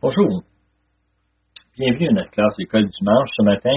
Bonjour. 0.00 0.44
Bienvenue 1.76 2.10
à 2.10 2.12
notre 2.12 2.30
classe 2.30 2.56
d'école 2.56 2.88
dimanche. 2.88 3.30
Ce 3.36 3.42
matin, 3.42 3.74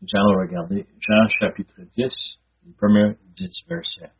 nous 0.00 0.08
allons 0.14 0.40
regarder 0.40 0.86
Jean 0.98 1.28
chapitre 1.28 1.82
10, 1.82 2.38
les 2.64 2.72
premiers 2.72 3.12
10 3.36 3.68
versets. 3.68 4.10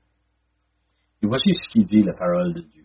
Et 1.22 1.26
voici 1.26 1.54
ce 1.54 1.66
qui 1.72 1.82
dit 1.84 2.02
la 2.02 2.12
parole 2.12 2.52
de 2.52 2.60
Dieu. 2.60 2.84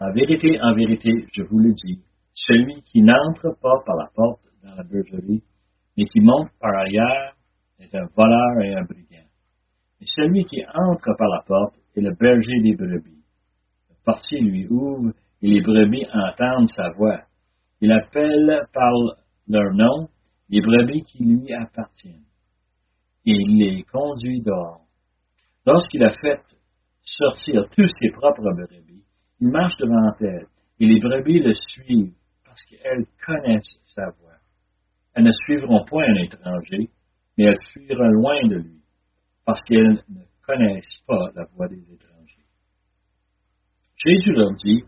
En 0.00 0.12
vérité, 0.12 0.60
en 0.60 0.74
vérité, 0.74 1.24
je 1.32 1.44
vous 1.44 1.60
le 1.60 1.72
dis, 1.72 2.02
celui 2.34 2.82
qui 2.82 3.00
n'entre 3.00 3.56
pas 3.58 3.82
par 3.86 3.96
la 3.96 4.10
porte 4.14 4.42
dans 4.62 4.74
la 4.74 4.82
bergerie, 4.82 5.42
mais 5.96 6.04
qui 6.04 6.20
monte 6.20 6.50
par 6.60 6.76
ailleurs, 6.76 7.32
est 7.78 7.94
un 7.94 8.04
voleur 8.14 8.60
et 8.60 8.74
un 8.74 8.84
brigand. 8.84 9.30
Et 10.02 10.04
celui 10.04 10.44
qui 10.44 10.62
entre 10.66 11.16
par 11.16 11.28
la 11.28 11.42
porte 11.46 11.74
est 11.96 12.02
le 12.02 12.14
berger 12.14 12.60
des 12.62 12.76
brebis. 12.76 13.24
Le 13.88 13.96
portier 14.04 14.40
lui 14.40 14.66
ouvre 14.68 15.14
et 15.44 15.48
les 15.48 15.60
brebis 15.60 16.06
entendent 16.10 16.70
sa 16.74 16.88
voix. 16.92 17.20
Il 17.82 17.92
appelle 17.92 18.66
par 18.72 18.90
leur 19.46 19.74
nom 19.74 20.08
les 20.48 20.62
brebis 20.62 21.02
qui 21.02 21.22
lui 21.22 21.52
appartiennent. 21.52 22.24
Et 23.26 23.32
il 23.32 23.58
les 23.58 23.82
conduit 23.82 24.40
dehors. 24.40 24.86
Lorsqu'il 25.66 26.02
a 26.02 26.12
fait 26.12 26.40
sortir 27.02 27.68
tous 27.76 27.88
ses 28.00 28.10
propres 28.12 28.54
brebis, 28.54 29.04
il 29.40 29.48
marche 29.48 29.76
devant 29.78 30.14
elles, 30.20 30.46
et 30.80 30.86
les 30.86 30.98
brebis 30.98 31.40
le 31.40 31.52
suivent, 31.52 32.14
parce 32.46 32.62
qu'elles 32.64 33.04
connaissent 33.26 33.78
sa 33.94 34.06
voix. 34.18 34.38
Elles 35.12 35.24
ne 35.24 35.32
suivront 35.44 35.84
point 35.84 36.06
un 36.08 36.22
étranger, 36.22 36.88
mais 37.36 37.44
elles 37.44 37.62
fuiront 37.70 38.08
loin 38.08 38.46
de 38.48 38.56
lui, 38.56 38.80
parce 39.44 39.60
qu'elles 39.60 40.02
ne 40.08 40.22
connaissent 40.46 41.02
pas 41.06 41.32
la 41.34 41.44
voix 41.54 41.68
des 41.68 41.82
étrangers. 41.92 42.46
Jésus 43.96 44.32
leur 44.32 44.54
dit, 44.54 44.84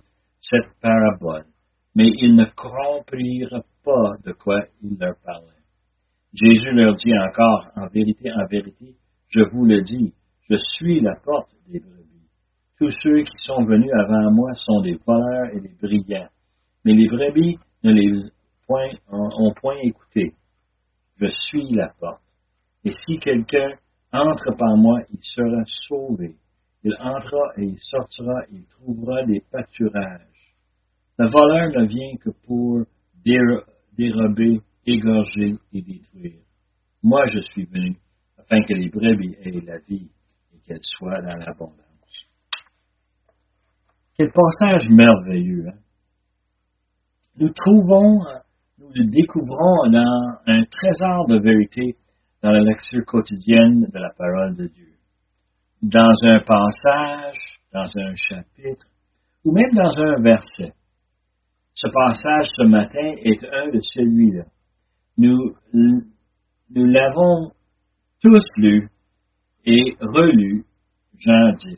cette 0.48 0.80
parabole, 0.80 1.46
mais 1.94 2.08
ils 2.18 2.34
ne 2.34 2.44
comprirent 2.44 3.62
pas 3.84 4.16
de 4.24 4.32
quoi 4.32 4.60
il 4.82 4.96
leur 4.98 5.16
parlait. 5.24 5.52
Jésus 6.32 6.70
leur 6.72 6.94
dit 6.96 7.16
encore, 7.18 7.68
en 7.76 7.86
vérité, 7.88 8.30
en 8.32 8.46
vérité, 8.46 8.94
je 9.28 9.40
vous 9.40 9.64
le 9.64 9.82
dis, 9.82 10.12
je 10.48 10.56
suis 10.56 11.00
la 11.00 11.16
porte 11.16 11.50
des 11.66 11.80
brebis. 11.80 12.28
Tous 12.78 12.90
ceux 13.02 13.22
qui 13.22 13.36
sont 13.38 13.64
venus 13.64 13.90
avant 13.98 14.30
moi 14.30 14.52
sont 14.54 14.82
des 14.82 14.98
voleurs 15.06 15.54
et 15.54 15.60
des 15.60 15.74
brigands, 15.80 16.28
mais 16.84 16.92
les 16.92 17.08
brebis 17.08 17.58
ne 17.82 17.92
les 17.92 18.30
ont 18.68 19.54
point 19.54 19.78
écouté. 19.82 20.34
Je 21.18 21.26
suis 21.26 21.72
la 21.72 21.88
porte. 21.98 22.22
Et 22.84 22.92
si 23.00 23.18
quelqu'un 23.18 23.72
entre 24.12 24.54
par 24.56 24.76
moi, 24.76 25.00
il 25.10 25.20
sera 25.22 25.62
sauvé. 25.88 26.36
Il 26.84 26.94
entrera 27.00 27.52
et 27.56 27.64
il 27.64 27.78
sortira, 27.78 28.42
il 28.52 28.64
trouvera 28.66 29.24
des 29.24 29.42
pâturages. 29.50 30.35
Le 31.18 31.26
voleur 31.28 31.70
ne 31.70 31.86
vient 31.86 32.16
que 32.20 32.30
pour 32.46 32.84
dérober, 33.24 34.60
égorger 34.86 35.54
et 35.72 35.82
détruire. 35.82 36.42
Moi, 37.02 37.22
je 37.32 37.40
suis 37.40 37.64
venu 37.64 37.96
afin 38.38 38.62
que 38.62 38.74
les 38.74 38.88
brebis 38.88 39.36
aient 39.42 39.64
la 39.64 39.78
vie 39.78 40.10
et 40.54 40.58
qu'elles 40.66 40.78
soient 40.82 41.20
dans 41.20 41.38
l'abondance. 41.38 41.86
Quel 44.18 44.30
passage 44.30 44.88
merveilleux. 44.88 45.68
Hein? 45.68 45.78
Nous 47.38 47.50
trouvons, 47.50 48.20
nous 48.78 49.10
découvrons 49.10 49.90
dans 49.90 50.38
un 50.46 50.64
trésor 50.64 51.26
de 51.28 51.38
vérité 51.38 51.96
dans 52.42 52.50
la 52.50 52.60
lecture 52.60 53.04
quotidienne 53.04 53.86
de 53.92 53.98
la 53.98 54.10
parole 54.10 54.56
de 54.56 54.66
Dieu. 54.68 54.92
Dans 55.82 56.14
un 56.22 56.40
passage, 56.40 57.38
dans 57.72 57.88
un 57.98 58.14
chapitre, 58.14 58.86
ou 59.44 59.52
même 59.52 59.72
dans 59.74 59.96
un 59.98 60.22
verset. 60.22 60.72
Ce 61.76 61.88
passage 61.88 62.46
ce 62.54 62.62
matin 62.62 63.14
est 63.18 63.44
un 63.52 63.68
de 63.68 63.80
celui-là. 63.82 64.44
Nous, 65.18 65.54
l'avons 66.74 67.52
tous 68.22 68.44
lu 68.56 68.88
et 69.66 69.94
relu, 70.00 70.64
Jean 71.18 71.52
10. 71.52 71.76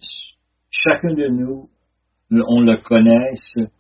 Chacun 0.71 1.15
de 1.15 1.27
nous, 1.27 1.69
on 2.31 2.61
le 2.61 2.77
connaisse, 2.77 3.71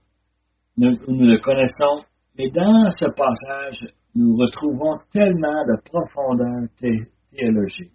nous, 0.76 0.96
nous 1.06 1.26
le 1.26 1.38
connaissons, 1.38 2.04
mais 2.36 2.50
dans 2.50 2.90
ce 2.98 3.06
passage, 3.10 3.94
nous 4.16 4.36
retrouvons 4.36 4.98
tellement 5.12 5.64
de 5.66 5.80
profondeur 5.84 6.68
théologique. 7.30 7.92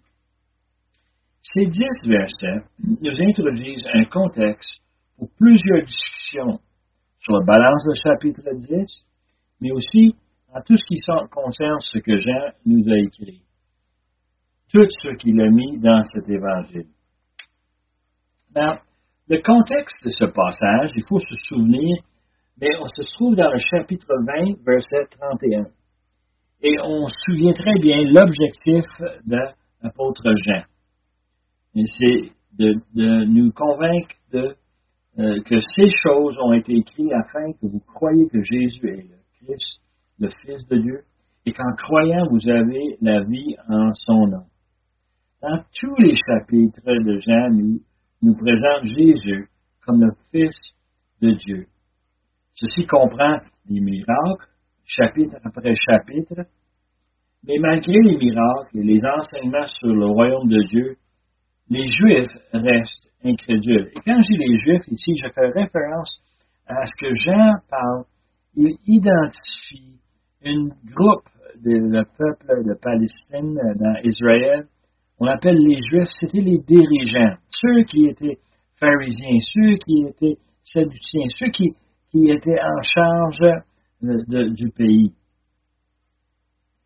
Ces 1.42 1.66
dix 1.66 2.08
versets 2.08 2.64
nous 2.80 3.20
introduisent 3.20 3.86
un 3.92 4.06
contexte 4.06 4.80
pour 5.18 5.28
plusieurs 5.36 5.84
discussions 5.84 6.58
sur 7.24 7.32
la 7.38 7.44
balance 7.44 7.84
du 7.84 7.94
chapitre 8.02 8.42
10, 8.52 9.06
mais 9.62 9.72
aussi 9.72 10.14
en 10.54 10.60
tout 10.60 10.76
ce 10.76 10.84
qui 10.84 11.00
concerne 11.30 11.80
ce 11.80 11.98
que 11.98 12.18
Jean 12.18 12.52
nous 12.66 12.84
a 12.88 12.98
écrit. 12.98 13.42
Tout 14.70 14.86
ce 14.90 15.16
qu'il 15.16 15.40
a 15.40 15.48
mis 15.48 15.78
dans 15.78 16.04
cet 16.12 16.28
évangile. 16.28 16.86
Now, 18.54 18.78
le 19.28 19.40
contexte 19.42 20.04
de 20.04 20.10
ce 20.10 20.26
passage, 20.26 20.90
il 20.94 21.04
faut 21.08 21.18
se 21.18 21.34
souvenir, 21.48 21.96
mais 22.60 22.68
on 22.78 22.86
se 22.86 23.02
trouve 23.16 23.34
dans 23.34 23.50
le 23.50 23.58
chapitre 23.58 24.06
20, 24.08 24.62
verset 24.64 25.06
31. 25.18 25.64
Et 26.62 26.76
on 26.82 27.08
se 27.08 27.14
souvient 27.26 27.52
très 27.52 27.78
bien 27.80 28.02
l'objectif 28.04 28.84
de 29.26 29.38
l'apôtre 29.82 30.24
Jean. 30.44 30.62
C'est 31.74 32.30
de, 32.52 32.74
de, 32.94 33.24
nous 33.24 33.50
convaincre 33.50 34.14
de 34.32 34.56
euh, 35.18 35.40
que 35.42 35.58
ces 35.60 35.88
choses 36.02 36.36
ont 36.42 36.52
été 36.52 36.74
écrites 36.74 37.12
afin 37.12 37.52
que 37.52 37.66
vous 37.66 37.80
croyiez 37.80 38.26
que 38.28 38.42
Jésus 38.42 38.88
est 38.88 39.08
le 39.08 39.46
Christ, 39.46 39.80
le 40.18 40.28
Fils 40.42 40.66
de 40.68 40.78
Dieu, 40.78 41.00
et 41.46 41.52
qu'en 41.52 41.72
croyant, 41.76 42.26
vous 42.30 42.48
avez 42.48 42.96
la 43.00 43.22
vie 43.22 43.54
en 43.68 43.92
son 43.94 44.26
nom. 44.26 44.44
Dans 45.42 45.62
tous 45.78 45.96
les 45.98 46.14
chapitres 46.14 46.80
de 46.84 47.20
Jean, 47.20 47.50
nous, 47.50 47.80
nous 48.22 48.34
présente 48.34 48.84
Jésus 48.84 49.48
comme 49.86 50.00
le 50.00 50.12
Fils 50.32 50.58
de 51.20 51.32
Dieu. 51.32 51.66
Ceci 52.54 52.86
comprend 52.86 53.38
des 53.66 53.80
miracles, 53.80 54.48
chapitre 54.84 55.36
après 55.44 55.74
chapitre, 55.74 56.46
mais 57.46 57.58
malgré 57.58 58.00
les 58.00 58.16
miracles 58.16 58.78
et 58.78 58.82
les 58.82 59.00
enseignements 59.04 59.66
sur 59.66 59.94
le 59.94 60.06
royaume 60.06 60.48
de 60.48 60.62
Dieu, 60.64 60.96
les 61.70 61.86
Juifs 61.86 62.32
restent 62.52 63.10
incrédules. 63.24 63.90
Et 63.94 64.00
quand 64.04 64.20
je 64.20 64.32
dis 64.32 64.38
les 64.38 64.56
Juifs, 64.56 64.86
ici, 64.88 65.16
je 65.16 65.28
fais 65.30 65.48
référence 65.48 66.18
à 66.66 66.84
ce 66.84 66.92
que 66.98 67.12
Jean 67.12 67.54
parle. 67.70 68.04
Il 68.56 68.76
identifie 68.86 70.00
un 70.44 70.68
groupe 70.84 71.28
de 71.64 72.04
peuple 72.18 72.64
de 72.64 72.74
Palestine 72.80 73.54
dans 73.76 73.96
Israël. 74.02 74.66
On 75.18 75.26
appelle 75.26 75.56
les 75.56 75.78
Juifs, 75.80 76.08
c'était 76.12 76.40
les 76.40 76.58
dirigeants, 76.58 77.36
ceux 77.50 77.84
qui 77.84 78.06
étaient 78.06 78.38
pharisiens, 78.78 79.38
ceux 79.40 79.76
qui 79.76 80.04
étaient 80.08 80.38
sadduciens, 80.62 81.26
ceux 81.36 81.50
qui, 81.50 81.74
qui 82.10 82.30
étaient 82.30 82.60
en 82.60 82.82
charge 82.82 83.62
du 84.00 84.70
pays. 84.70 85.12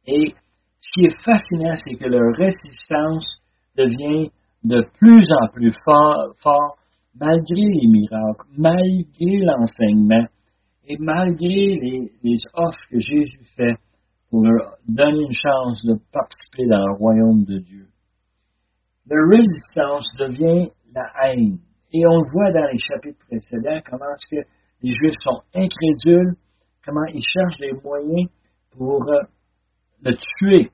Et 0.06 0.34
ce 0.80 0.90
qui 0.92 1.06
est 1.06 1.22
fascinant, 1.24 1.74
c'est 1.84 1.96
que 1.96 2.06
leur 2.06 2.34
résistance 2.36 3.26
devient 3.76 4.30
de 4.64 4.82
plus 4.98 5.26
en 5.42 5.48
plus 5.48 5.72
fort, 5.84 6.76
malgré 7.14 7.62
les 7.62 7.86
miracles, 7.86 8.46
malgré 8.56 9.38
l'enseignement 9.44 10.26
et 10.86 10.96
malgré 10.98 11.48
les, 11.48 12.12
les, 12.22 12.38
offres 12.54 12.78
que 12.90 12.98
Jésus 12.98 13.44
fait 13.56 13.76
pour 14.30 14.42
leur 14.42 14.76
donner 14.86 15.22
une 15.22 15.32
chance 15.32 15.82
de 15.84 15.94
participer 16.12 16.66
dans 16.66 16.86
le 16.86 16.94
royaume 16.94 17.44
de 17.44 17.58
Dieu. 17.58 17.86
Leur 19.08 19.28
résistance 19.30 20.06
devient 20.18 20.70
la 20.94 21.10
haine. 21.22 21.58
Et 21.92 22.06
on 22.06 22.20
le 22.20 22.30
voit 22.30 22.52
dans 22.52 22.70
les 22.70 22.78
chapitres 22.78 23.24
précédents, 23.26 23.80
comment 23.88 24.04
est-ce 24.14 24.36
que 24.36 24.48
les 24.82 24.92
Juifs 24.92 25.16
sont 25.20 25.40
incrédules, 25.54 26.34
comment 26.84 27.06
ils 27.12 27.22
cherchent 27.22 27.58
des 27.58 27.72
moyens 27.72 28.28
pour 28.76 29.02
euh, 29.08 29.22
le 30.02 30.14
tuer 30.38 30.70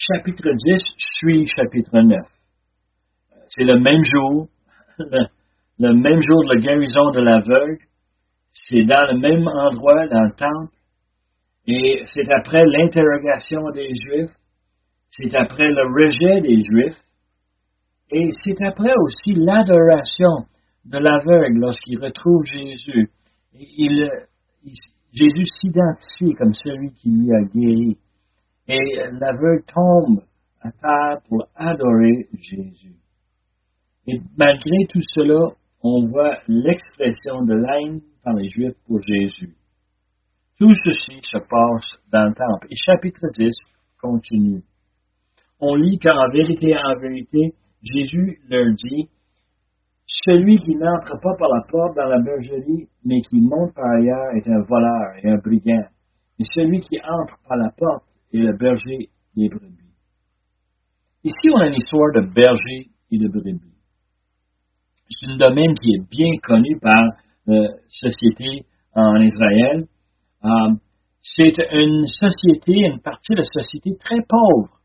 chapitre 0.00 0.50
10 0.50 0.80
suit 0.96 1.46
chapitre 1.54 2.00
9. 2.00 2.18
C'est 3.50 3.64
le 3.64 3.78
même 3.78 4.02
jour, 4.02 4.48
le, 5.78 5.92
même 5.92 6.22
jour 6.22 6.42
de 6.44 6.54
la 6.54 6.60
guérison 6.60 7.10
de 7.10 7.20
l'aveugle. 7.20 7.78
C'est 8.52 8.84
dans 8.84 9.12
le 9.12 9.18
même 9.18 9.46
endroit, 9.46 10.06
dans 10.08 10.22
le 10.22 10.32
temple. 10.32 10.74
Et 11.66 12.02
c'est 12.06 12.32
après 12.32 12.62
l'interrogation 12.64 13.70
des 13.74 13.90
Juifs. 13.94 14.34
C'est 15.10 15.34
après 15.34 15.68
le 15.68 15.82
rejet 15.82 16.40
des 16.40 16.62
Juifs. 16.62 17.00
Et 18.12 18.30
c'est 18.32 18.64
après 18.64 18.94
aussi 19.04 19.34
l'adoration 19.34 20.46
de 20.86 20.98
l'aveugle 20.98 21.60
lorsqu'il 21.60 22.02
retrouve 22.02 22.44
Jésus. 22.44 23.10
Jésus 25.12 25.46
s'identifie 25.46 26.34
comme 26.38 26.54
celui 26.54 26.90
qui 26.94 27.10
lui 27.10 27.32
a 27.32 27.42
guéri 27.54 27.98
et 28.70 29.10
l'aveugle 29.18 29.64
tombe 29.66 30.22
à 30.62 30.70
terre 30.70 31.20
pour 31.28 31.46
adorer 31.56 32.28
Jésus. 32.32 32.94
Et 34.06 34.20
malgré 34.36 34.86
tout 34.88 35.00
cela, 35.14 35.54
on 35.82 36.06
voit 36.06 36.38
l'expression 36.46 37.42
de 37.42 37.54
l'haine 37.54 38.00
par 38.22 38.34
les 38.34 38.48
Juifs 38.48 38.76
pour 38.86 39.00
Jésus. 39.02 39.54
Tout 40.58 40.74
ceci 40.84 41.18
se 41.22 41.38
passe 41.38 41.88
dans 42.12 42.26
le 42.28 42.34
temple. 42.34 42.68
Et 42.70 42.76
chapitre 42.76 43.26
10 43.36 43.50
continue. 44.00 44.62
On 45.58 45.74
lit 45.74 45.98
qu'en 45.98 46.28
vérité, 46.30 46.74
en 46.76 46.98
vérité, 47.00 47.54
Jésus 47.82 48.38
leur 48.48 48.66
dit, 48.74 49.08
celui 50.06 50.58
qui 50.58 50.74
n'entre 50.76 51.18
pas 51.20 51.34
par 51.38 51.48
la 51.48 51.62
porte 51.70 51.96
dans 51.96 52.06
la 52.06 52.20
bergerie, 52.20 52.88
mais 53.04 53.20
qui 53.22 53.40
monte 53.40 53.74
par 53.74 53.90
ailleurs, 53.90 54.34
est 54.36 54.48
un 54.48 54.62
voleur 54.62 55.16
et 55.22 55.30
un 55.30 55.38
brigand. 55.38 55.86
Et 56.38 56.44
celui 56.54 56.80
qui 56.80 56.98
entre 57.00 57.38
par 57.48 57.56
la 57.56 57.70
porte 57.76 58.04
est 58.32 58.38
le 58.38 58.56
berger 58.56 59.08
des 59.36 59.48
brebis. 59.48 59.76
Ici, 61.24 61.48
on 61.54 61.60
a 61.60 61.66
une 61.66 61.74
histoire 61.74 62.12
de 62.14 62.32
berger 62.32 62.90
et 63.10 63.18
de 63.18 63.28
brebis. 63.28 63.60
C'est 65.08 65.30
un 65.30 65.36
domaine 65.36 65.74
qui 65.74 65.90
est 65.94 66.08
bien 66.08 66.32
connu 66.42 66.78
par 66.80 67.02
la 67.46 67.68
société 67.88 68.64
en 68.94 69.16
Israël. 69.16 69.86
Euh, 70.44 70.74
c'est 71.22 71.52
une 71.72 72.06
société, 72.06 72.72
une 72.72 73.00
partie 73.00 73.34
de 73.34 73.40
la 73.40 73.44
société 73.44 73.90
très 73.98 74.22
pauvre, 74.26 74.80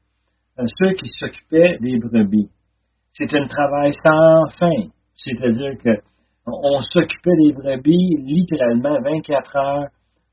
euh, 0.59 0.65
ceux 0.81 0.94
qui 0.94 1.07
s'occupaient 1.07 1.77
des 1.80 2.00
brebis. 2.00 2.50
C'est 3.13 3.33
un 3.33 3.47
travail 3.47 3.94
sans 4.06 4.50
fin, 4.59 4.89
c'est-à-dire 5.15 5.77
que 5.81 6.01
on 6.47 6.80
s'occupait 6.81 7.38
des 7.44 7.53
brebis 7.53 8.18
littéralement 8.24 9.01
24 9.01 9.56
heures 9.56 9.88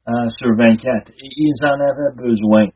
euh, 0.08 0.28
sur 0.36 0.48
24 0.56 1.10
et 1.10 1.28
ils 1.36 1.64
en 1.64 1.74
avaient 1.74 2.16
besoin. 2.16 2.66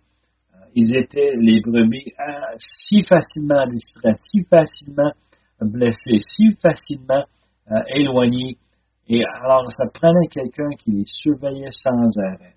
Ils 0.76 0.94
étaient 0.94 1.32
les 1.36 1.60
brebis 1.60 2.12
si 2.58 3.02
facilement 3.02 3.66
distraits, 3.66 4.16
si 4.18 4.44
facilement 4.44 5.10
blessés, 5.60 6.18
si 6.20 6.52
facilement 6.62 7.24
éloignés. 7.88 8.58
Et 9.08 9.22
alors, 9.40 9.64
ça 9.72 9.86
prenait 9.92 10.28
quelqu'un 10.30 10.70
qui 10.78 10.92
les 10.92 11.04
surveillait 11.06 11.70
sans 11.70 12.10
arrêt. 12.18 12.54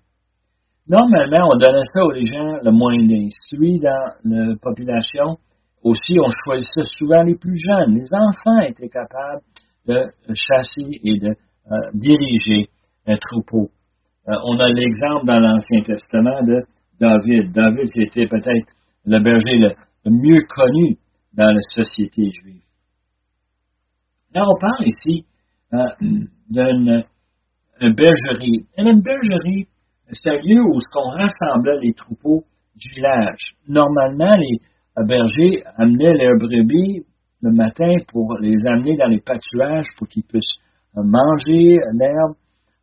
Normalement, 0.88 1.50
on 1.52 1.56
donnait 1.56 1.86
ça 1.94 2.04
aux 2.04 2.14
gens 2.14 2.58
le 2.64 2.70
moins 2.72 2.98
instruits 2.98 3.78
dans 3.78 4.12
la 4.24 4.56
population. 4.60 5.38
Aussi, 5.84 6.18
on 6.18 6.28
choisissait 6.44 6.88
souvent 6.98 7.22
les 7.22 7.36
plus 7.36 7.56
jeunes. 7.56 7.94
Les 7.94 8.12
enfants 8.12 8.60
étaient 8.60 8.88
capables 8.88 9.42
de 9.86 10.12
chasser 10.34 11.00
et 11.04 11.18
de 11.18 11.28
euh, 11.28 11.76
diriger 11.94 12.68
un 13.06 13.16
troupeau. 13.16 13.70
Euh, 14.28 14.34
on 14.44 14.58
a 14.58 14.68
l'exemple 14.68 15.26
dans 15.26 15.38
l'Ancien 15.38 15.82
Testament 15.82 16.42
de 16.42 16.64
David. 17.00 17.52
David, 17.52 17.88
c'était 17.94 18.26
peut-être 18.26 18.66
le 19.06 19.18
berger 19.20 19.58
le, 19.58 20.10
mieux 20.10 20.42
connu 20.48 20.98
dans 21.32 21.50
la 21.50 21.60
société 21.70 22.30
juive. 22.30 22.62
Là, 24.34 24.44
on 24.46 24.58
parle 24.58 24.86
ici 24.86 25.24
euh, 25.72 25.78
d'une 26.48 27.04
bergerie. 27.80 28.66
Et 28.76 28.82
une 28.82 29.02
bergerie, 29.02 29.66
c'est 30.10 30.30
un 30.30 30.40
lieu 30.42 30.62
où 30.62 30.78
on 30.96 31.10
rassemblait 31.10 31.80
les 31.82 31.94
troupeaux 31.94 32.44
du 32.76 32.88
village. 32.94 33.56
Normalement, 33.66 34.36
les 34.36 34.58
bergers 35.06 35.64
amenaient 35.76 36.12
leurs 36.12 36.38
brebis 36.38 37.04
le 37.42 37.52
matin 37.52 37.92
pour 38.08 38.36
les 38.40 38.66
amener 38.66 38.96
dans 38.96 39.08
les 39.08 39.20
pâturages 39.20 39.86
pour 39.96 40.06
qu'ils 40.08 40.24
puissent 40.24 40.58
manger 40.94 41.78
l'herbe, 41.94 42.34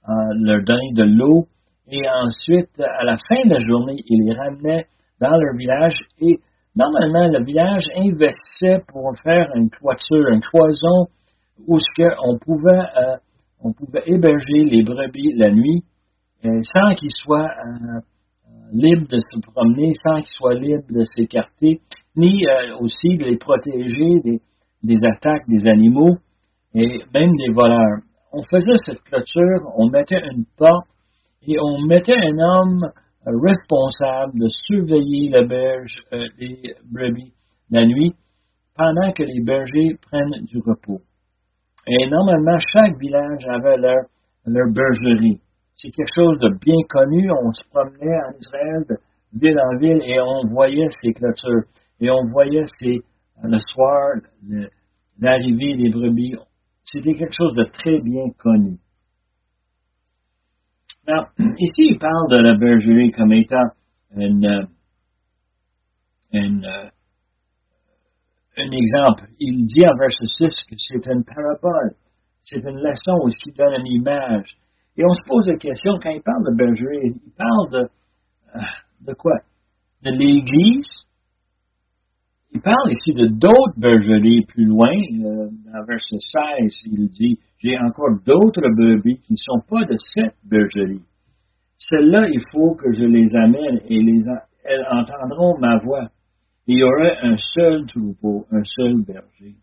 euh, 0.09 0.13
leur 0.41 0.63
donner 0.63 0.93
de 0.93 1.03
l'eau, 1.03 1.47
et 1.89 2.01
ensuite, 2.09 2.79
à 2.79 3.03
la 3.05 3.15
fin 3.17 3.47
de 3.47 3.53
la 3.53 3.59
journée, 3.59 3.95
ils 4.07 4.25
les 4.25 4.35
ramenaient 4.35 4.85
dans 5.21 5.37
leur 5.37 5.55
village 5.55 5.95
et 6.19 6.39
normalement, 6.75 7.27
le 7.27 7.43
village 7.45 7.83
investissait 7.95 8.83
pour 8.87 9.13
faire 9.23 9.49
une 9.55 9.69
toiture, 9.69 10.27
une 10.29 10.41
cloison 10.41 11.07
où 11.65 11.79
ce 11.79 12.03
on 12.25 12.37
pouvait, 12.37 12.71
euh, 12.71 13.17
on 13.61 13.73
pouvait 13.73 14.03
héberger 14.05 14.65
les 14.65 14.83
brebis 14.83 15.33
la 15.35 15.49
nuit 15.49 15.83
euh, 16.45 16.61
sans 16.61 16.93
qu'ils 16.95 17.15
soient 17.15 17.49
euh, 17.49 17.99
libres 18.71 19.07
de 19.07 19.17
se 19.17 19.51
promener, 19.51 19.93
sans 20.03 20.17
qu'ils 20.17 20.35
soient 20.35 20.55
libres 20.55 20.83
de 20.89 21.03
s'écarter, 21.15 21.79
ni 22.15 22.43
aussi 22.79 23.15
de 23.17 23.25
les 23.25 23.37
protéger 23.37 24.19
des, 24.23 24.41
des 24.83 25.05
attaques 25.05 25.47
des 25.47 25.67
animaux 25.67 26.17
et 26.73 27.01
même 27.13 27.35
des 27.37 27.53
voleurs. 27.53 28.01
On 28.33 28.41
faisait 28.43 28.75
cette 28.85 29.01
clôture, 29.03 29.71
on 29.77 29.89
mettait 29.89 30.21
une 30.31 30.45
porte 30.57 30.87
et 31.45 31.55
on 31.59 31.85
mettait 31.85 32.15
un 32.15 32.37
homme 32.39 32.91
responsable 33.25 34.39
de 34.39 34.47
surveiller 34.65 35.29
la 35.29 35.43
berge, 35.43 36.03
les 36.39 36.75
brebis 36.89 37.33
la 37.69 37.85
nuit 37.85 38.13
pendant 38.75 39.11
que 39.11 39.23
les 39.23 39.41
bergers 39.41 39.95
prennent 40.01 40.45
du 40.45 40.59
repos. 40.59 41.01
Et 41.87 42.09
normalement, 42.09 42.57
chaque 42.59 42.97
village 42.99 43.45
avait 43.47 43.77
leur, 43.77 44.05
leur 44.45 44.71
bergerie. 44.71 45.39
C'est 45.75 45.91
quelque 45.91 46.13
chose 46.15 46.39
de 46.39 46.49
bien 46.59 46.81
connu. 46.89 47.29
On 47.31 47.51
se 47.51 47.63
promenait 47.69 48.17
en 48.27 48.37
Israël 48.39 48.83
de 48.89 48.97
ville 49.39 49.59
en 49.59 49.77
ville 49.77 50.01
et 50.03 50.19
on 50.19 50.47
voyait 50.47 50.89
ces 51.01 51.13
clôtures. 51.13 51.63
Et 51.99 52.09
on 52.09 52.25
voyait 52.31 52.65
ces, 52.79 52.99
le 53.43 53.57
soir 53.73 54.15
l'arrivée 55.19 55.75
des 55.77 55.89
brebis. 55.89 56.35
C'était 56.83 57.15
quelque 57.15 57.33
chose 57.33 57.55
de 57.55 57.65
très 57.65 57.99
bien 58.01 58.29
connu. 58.37 58.77
Alors, 61.07 61.27
ici, 61.57 61.83
il 61.91 61.97
parle 61.97 62.29
de 62.29 62.37
la 62.37 62.57
bergerie 62.57 63.11
comme 63.11 63.31
étant 63.31 63.69
une, 64.15 64.67
un 68.57 68.71
exemple. 68.71 69.29
Il 69.39 69.65
dit 69.67 69.85
en 69.85 69.95
verset 69.97 70.25
6 70.25 70.47
que 70.69 70.75
c'est 70.77 71.07
une 71.07 71.23
parabole. 71.23 71.95
C'est 72.41 72.59
une 72.59 72.79
leçon 72.79 73.13
où 73.23 73.29
il 73.29 73.53
donne 73.53 73.79
une 73.79 74.01
image. 74.01 74.57
Et 74.97 75.05
on 75.05 75.13
se 75.13 75.21
pose 75.25 75.47
la 75.47 75.57
question, 75.57 75.93
quand 76.01 76.09
il 76.09 76.21
parle 76.21 76.43
de 76.43 76.55
bergerie, 76.57 77.13
il 77.25 77.31
parle 77.37 77.71
de, 77.71 77.89
euh, 78.55 78.59
de 79.07 79.13
quoi? 79.13 79.39
De 80.03 80.11
l'Église? 80.11 81.05
Il 82.51 82.61
parle 82.61 82.91
ici 82.91 83.13
de 83.13 83.27
d'autres 83.27 83.77
bergeries 83.77 84.45
plus 84.45 84.65
loin. 84.65 84.89
Euh, 84.89 85.49
dans 85.71 85.85
verset 85.85 86.17
16, 86.17 86.79
il 86.85 87.09
dit, 87.09 87.39
j'ai 87.59 87.77
encore 87.77 88.19
d'autres 88.25 88.69
brebis 88.75 89.19
qui 89.21 89.33
ne 89.33 89.37
sont 89.37 89.61
pas 89.67 89.85
de 89.85 89.95
cette 89.97 90.35
bergerie. 90.43 91.01
Celles-là, 91.77 92.27
il 92.29 92.41
faut 92.51 92.75
que 92.75 92.91
je 92.91 93.05
les 93.05 93.35
amène 93.35 93.81
et 93.87 94.01
les, 94.01 94.23
elles 94.63 94.85
entendront 94.91 95.57
ma 95.59 95.77
voix 95.77 96.09
il 96.67 96.79
y 96.79 96.83
aurait 96.83 97.17
un 97.21 97.35
seul 97.37 97.85
troupeau, 97.85 98.45
un 98.51 98.63
seul 98.63 99.01
berger. 99.05 99.55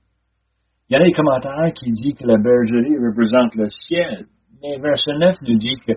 Il 0.88 0.93
y 0.93 0.96
a 0.96 1.05
des 1.05 1.12
commentaires 1.12 1.73
qui 1.75 1.91
disent 1.93 2.14
que 2.14 2.26
la 2.26 2.38
bergerie 2.38 2.96
représente 2.96 3.55
le 3.56 3.69
ciel, 3.69 4.26
mais 4.62 4.79
verset 4.79 5.12
9 5.19 5.37
nous 5.43 5.58
dit 5.58 5.76
que 5.87 5.93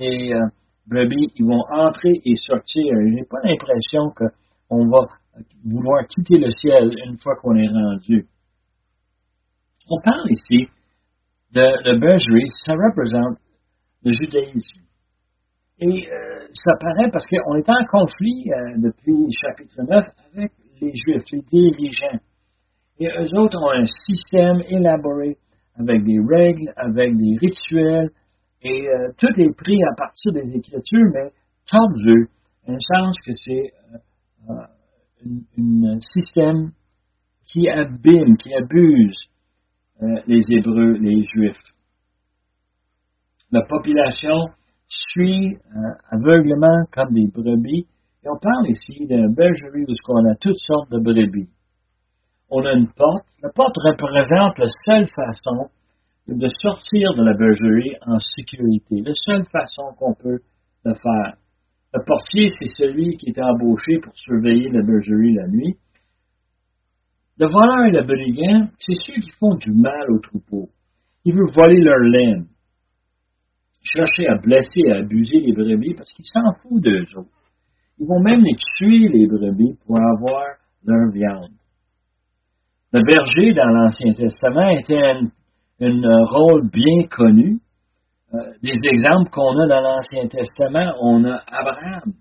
les 0.00 0.32
euh, 0.32 0.48
brebis, 0.86 1.30
ils 1.36 1.44
vont 1.44 1.62
entrer 1.70 2.20
et 2.24 2.34
sortir. 2.34 2.86
Je 2.92 3.14
n'ai 3.14 3.24
pas 3.24 3.38
l'impression 3.44 4.10
qu'on 4.10 4.88
va 4.88 5.06
vouloir 5.64 6.06
quitter 6.08 6.38
le 6.38 6.50
ciel 6.50 6.92
une 7.06 7.18
fois 7.18 7.36
qu'on 7.36 7.54
est 7.54 7.68
rendu. 7.68 8.26
On 9.88 10.00
parle 10.00 10.30
ici 10.30 10.68
de 11.52 11.60
la 11.60 11.98
bergerie, 11.98 12.50
ça 12.64 12.74
représente 12.74 13.38
le 14.04 14.12
judaïsme. 14.12 14.82
Et 15.80 16.08
euh, 16.10 16.48
ça 16.54 16.72
paraît 16.80 17.10
parce 17.10 17.26
qu'on 17.26 17.56
est 17.56 17.68
en 17.68 17.84
conflit 17.90 18.50
euh, 18.50 18.74
depuis 18.78 19.30
chapitre 19.40 19.82
9 19.82 20.04
avec 20.34 20.52
les 20.80 20.92
Juifs, 20.94 21.24
les 21.32 21.42
dirigeants. 21.42 22.18
Et 22.98 23.06
eux 23.06 23.38
autres 23.38 23.58
ont 23.62 23.70
un 23.70 23.86
système 23.86 24.62
élaboré 24.68 25.36
avec 25.78 26.02
des 26.04 26.18
règles, 26.18 26.72
avec 26.76 27.16
des 27.16 27.36
rituels, 27.38 28.10
et 28.60 28.88
euh, 28.88 29.12
tout 29.18 29.32
est 29.38 29.56
pris 29.56 29.80
à 29.84 29.94
partir 29.96 30.32
des 30.32 30.56
Écritures, 30.56 31.10
mais 31.14 31.30
tordu, 31.70 32.28
un 32.66 32.78
sens 32.80 33.16
que 33.24 33.32
c'est 33.34 33.72
un 35.56 36.00
système 36.00 36.72
qui 37.46 37.68
abîme, 37.68 38.36
qui 38.36 38.52
abuse 38.54 39.28
les 40.26 40.42
Hébreux, 40.50 40.92
les 41.00 41.24
Juifs. 41.24 41.56
La 43.50 43.62
population 43.62 44.48
suit 44.88 45.56
euh, 45.56 45.80
aveuglement 46.10 46.84
comme 46.92 47.14
des 47.14 47.28
brebis. 47.28 47.86
Et 48.24 48.28
on 48.28 48.38
parle 48.38 48.68
ici 48.68 49.06
d'une 49.06 49.34
bergerie 49.34 49.84
où 49.88 49.92
on 50.08 50.30
a 50.30 50.34
toutes 50.36 50.58
sortes 50.58 50.90
de 50.90 50.98
brebis. 50.98 51.48
On 52.50 52.64
a 52.64 52.72
une 52.72 52.88
porte. 52.92 53.26
La 53.42 53.50
porte 53.50 53.76
représente 53.76 54.58
la 54.58 54.68
seule 54.84 55.08
façon 55.08 55.70
de 56.26 56.48
sortir 56.60 57.14
de 57.14 57.22
la 57.22 57.34
bergerie 57.34 57.96
en 58.06 58.18
sécurité. 58.18 59.02
La 59.02 59.14
seule 59.14 59.44
façon 59.44 59.94
qu'on 59.98 60.14
peut 60.14 60.40
le 60.84 60.94
faire. 60.94 61.36
Le 61.94 62.04
portier, 62.04 62.48
c'est 62.48 62.68
celui 62.76 63.16
qui 63.16 63.30
est 63.30 63.40
embauché 63.40 63.98
pour 64.02 64.14
surveiller 64.14 64.68
la 64.70 64.82
bergerie 64.82 65.34
la 65.34 65.48
nuit. 65.48 65.76
Le 67.38 67.46
voleur 67.46 67.86
et 67.86 67.92
le 67.92 68.02
brigand, 68.02 68.68
c'est 68.78 68.96
ceux 69.00 69.20
qui 69.20 69.30
font 69.38 69.54
du 69.54 69.70
mal 69.70 70.10
aux 70.10 70.20
troupeaux. 70.20 70.70
Ils 71.24 71.34
veulent 71.34 71.52
voler 71.52 71.80
leur 71.80 71.98
laine 71.98 72.46
chercher 73.82 74.26
à 74.28 74.36
blesser 74.36 74.80
et 74.86 74.92
à 74.92 74.96
abuser 74.96 75.40
les 75.40 75.52
brebis 75.52 75.94
parce 75.94 76.12
qu'ils 76.12 76.24
s'en 76.26 76.52
foutent 76.62 76.82
d'eux 76.82 77.06
autres. 77.16 77.30
Ils 77.98 78.06
vont 78.06 78.20
même 78.20 78.42
les 78.42 78.56
tuer, 78.76 79.08
les 79.08 79.26
brebis, 79.26 79.76
pour 79.86 79.96
avoir 79.98 80.44
leur 80.84 81.10
viande. 81.12 81.50
Le 82.92 83.02
berger, 83.02 83.54
dans 83.54 83.66
l'Ancien 83.66 84.12
Testament, 84.14 84.70
était 84.70 85.00
un 85.80 86.24
rôle 86.30 86.70
bien 86.70 87.06
connu. 87.10 87.60
Euh, 88.34 88.38
des 88.62 88.78
exemples 88.90 89.30
qu'on 89.30 89.58
a 89.60 89.66
dans 89.66 89.80
l'Ancien 89.80 90.28
Testament, 90.28 90.92
on 91.00 91.24
a 91.24 91.42
Abraham, 91.46 92.12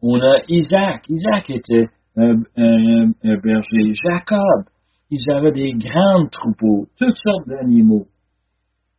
on 0.00 0.20
a 0.20 0.38
Isaac. 0.48 1.04
Isaac 1.08 1.50
était 1.50 1.88
un, 2.16 3.12
berger. 3.22 3.92
Jacob, 3.94 4.64
ils 5.10 5.30
avaient 5.30 5.52
des 5.52 5.72
grands 5.72 6.26
troupeaux, 6.30 6.86
toutes 6.98 7.16
sortes 7.16 7.48
d'animaux. 7.48 8.06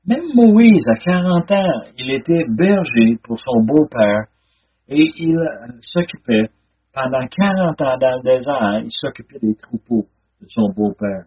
Même 0.06 0.24
Moïse, 0.36 0.86
à 0.90 0.96
40 0.96 1.52
ans, 1.52 1.82
il 1.98 2.12
était 2.12 2.44
berger 2.48 3.18
pour 3.24 3.38
son 3.40 3.64
beau-père 3.66 4.28
et 4.88 5.04
il 5.18 5.36
s'occupait, 5.82 6.50
pendant 6.94 7.28
40 7.28 7.82
ans 7.82 7.98
dans 7.98 8.18
le 8.18 8.24
désert, 8.24 8.82
il 8.84 8.92
s'occupait 8.92 9.40
des 9.40 9.56
troupeaux 9.56 10.08
de 10.42 10.48
son 10.50 10.70
beau-père. 10.74 11.26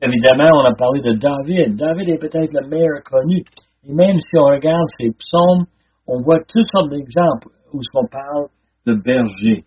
Évidemment, 0.00 0.48
on 0.54 0.64
a 0.64 0.74
parlé 0.74 1.02
de 1.02 1.12
David. 1.12 1.76
David 1.76 2.08
est 2.08 2.18
peut-être 2.18 2.52
le 2.54 2.68
meilleur 2.68 3.02
connu. 3.04 3.42
Et 3.84 3.92
même 3.92 4.18
si 4.20 4.38
on 4.38 4.44
regarde 4.44 4.86
ses 4.98 5.10
psaumes, 5.10 5.66
on 6.06 6.22
voit 6.22 6.40
toutes 6.48 6.66
sortes 6.72 6.90
d'exemples 6.90 7.48
où 7.72 7.80
on 7.94 8.06
parle 8.06 8.46
de 8.86 8.94
berger. 8.94 9.64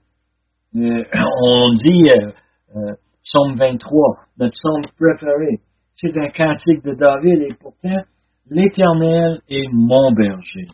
Euh, 0.75 1.03
on 1.43 1.73
dit 1.73 2.09
euh, 2.09 2.31
euh, 2.75 2.95
psaume 3.23 3.57
23, 3.57 4.19
notre 4.39 4.53
psaume 4.53 4.81
préféré. 4.97 5.59
C'est 5.95 6.17
un 6.17 6.29
cantique 6.29 6.83
de 6.83 6.93
David 6.93 7.41
et 7.41 7.53
pourtant, 7.59 8.03
l'Éternel 8.49 9.41
est 9.49 9.67
mon 9.71 10.11
berger 10.13 10.67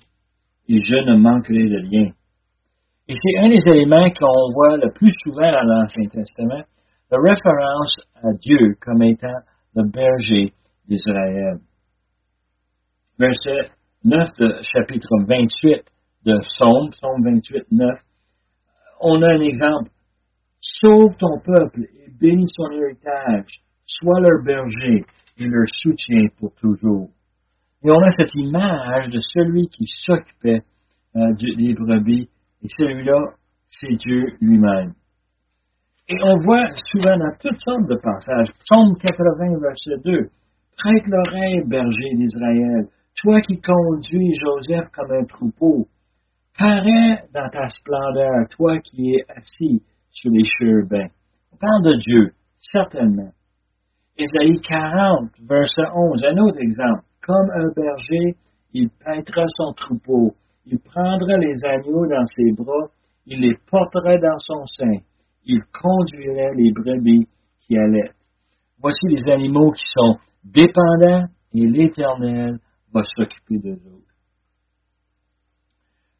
et 0.69 0.77
je 0.77 0.95
ne 1.09 1.15
manquerai 1.17 1.63
de 1.63 1.89
rien. 1.89 2.11
Et 3.07 3.13
c'est 3.13 3.37
un 3.39 3.49
des 3.49 3.61
éléments 3.65 4.09
qu'on 4.11 4.53
voit 4.53 4.77
le 4.77 4.91
plus 4.91 5.13
souvent 5.23 5.49
dans 5.49 5.65
l'Ancien 5.65 6.07
Testament, 6.09 6.63
la 7.09 7.17
référence 7.17 7.95
à 8.15 8.33
Dieu 8.39 8.75
comme 8.79 9.01
étant 9.01 9.39
le 9.75 9.89
berger 9.89 10.53
d'Israël. 10.87 11.57
Verset 13.17 13.71
9 14.03 14.27
de 14.39 14.61
chapitre 14.61 15.09
28 15.27 15.83
de 16.25 16.39
Psaume, 16.41 16.89
Psaume 16.91 17.23
28, 17.23 17.71
9, 17.71 17.99
on 19.01 19.21
a 19.21 19.33
un 19.33 19.41
exemple. 19.41 19.89
Sauve 20.59 21.15
ton 21.17 21.39
peuple 21.39 21.81
et 21.81 22.11
bénis 22.19 22.49
son 22.49 22.71
héritage. 22.71 23.61
Sois 23.85 24.19
leur 24.19 24.43
berger 24.43 25.05
et 25.39 25.45
leur 25.45 25.67
soutien 25.67 26.27
pour 26.39 26.53
toujours. 26.55 27.09
Et 27.83 27.91
on 27.91 28.01
a 28.01 28.11
cette 28.11 28.33
image 28.35 29.09
de 29.09 29.19
celui 29.19 29.67
qui 29.67 29.85
s'occupait 29.85 30.61
euh, 31.15 31.33
des 31.33 31.73
brebis, 31.73 32.29
et 32.63 32.67
celui-là, 32.75 33.33
c'est 33.69 33.95
Dieu 33.95 34.25
lui-même. 34.41 34.93
Et 36.09 36.15
on 36.23 36.37
voit 36.37 36.67
souvent 36.91 37.17
dans 37.17 37.35
toutes 37.39 37.59
sortes 37.59 37.87
de 37.87 37.95
passages, 37.95 38.51
Psaume 38.65 38.97
80, 38.97 39.59
verset 39.61 40.01
2, 40.03 40.29
Prête 40.77 41.07
l'oreille, 41.07 41.63
berger 41.65 42.13
d'Israël, 42.15 42.87
toi 43.21 43.41
qui 43.41 43.59
conduis 43.59 44.33
Joseph 44.33 44.87
comme 44.93 45.11
un 45.11 45.25
troupeau, 45.25 45.87
parais 46.57 47.23
dans 47.33 47.49
ta 47.49 47.67
splendeur, 47.69 48.47
toi 48.49 48.79
qui 48.79 49.15
es 49.15 49.25
assis 49.29 49.83
sur 50.11 50.31
les 50.31 50.43
chérubins. 50.45 51.09
On 51.53 51.57
parle 51.57 51.83
de 51.83 51.97
Dieu, 51.99 52.31
certainement. 52.59 53.31
Ésaïe 54.17 54.59
40, 54.61 55.31
verset 55.47 55.83
11, 55.93 56.23
un 56.23 56.37
autre 56.37 56.59
exemple. 56.59 57.03
Comme 57.21 57.49
un 57.51 57.69
berger, 57.75 58.35
il 58.73 58.89
paîtra 58.89 59.43
son 59.57 59.73
troupeau, 59.73 60.35
il 60.65 60.79
prendra 60.79 61.37
les 61.37 61.55
agneaux 61.65 62.07
dans 62.07 62.25
ses 62.25 62.51
bras, 62.53 62.89
il 63.25 63.41
les 63.41 63.55
portera 63.69 64.17
dans 64.17 64.39
son 64.39 64.65
sein 64.65 64.99
il 65.47 65.61
conduirait 65.71 66.53
les 66.55 66.71
brebis 66.71 67.27
qui 67.61 67.77
allaient. 67.77 68.11
Voici 68.79 69.07
les 69.09 69.31
animaux 69.31 69.71
qui 69.71 69.83
sont 69.93 70.17
dépendants 70.43 71.25
et 71.53 71.65
l'Éternel 71.65 72.59
va 72.93 73.01
s'occuper 73.03 73.57
d'eux 73.59 73.79
autres. 73.87 74.06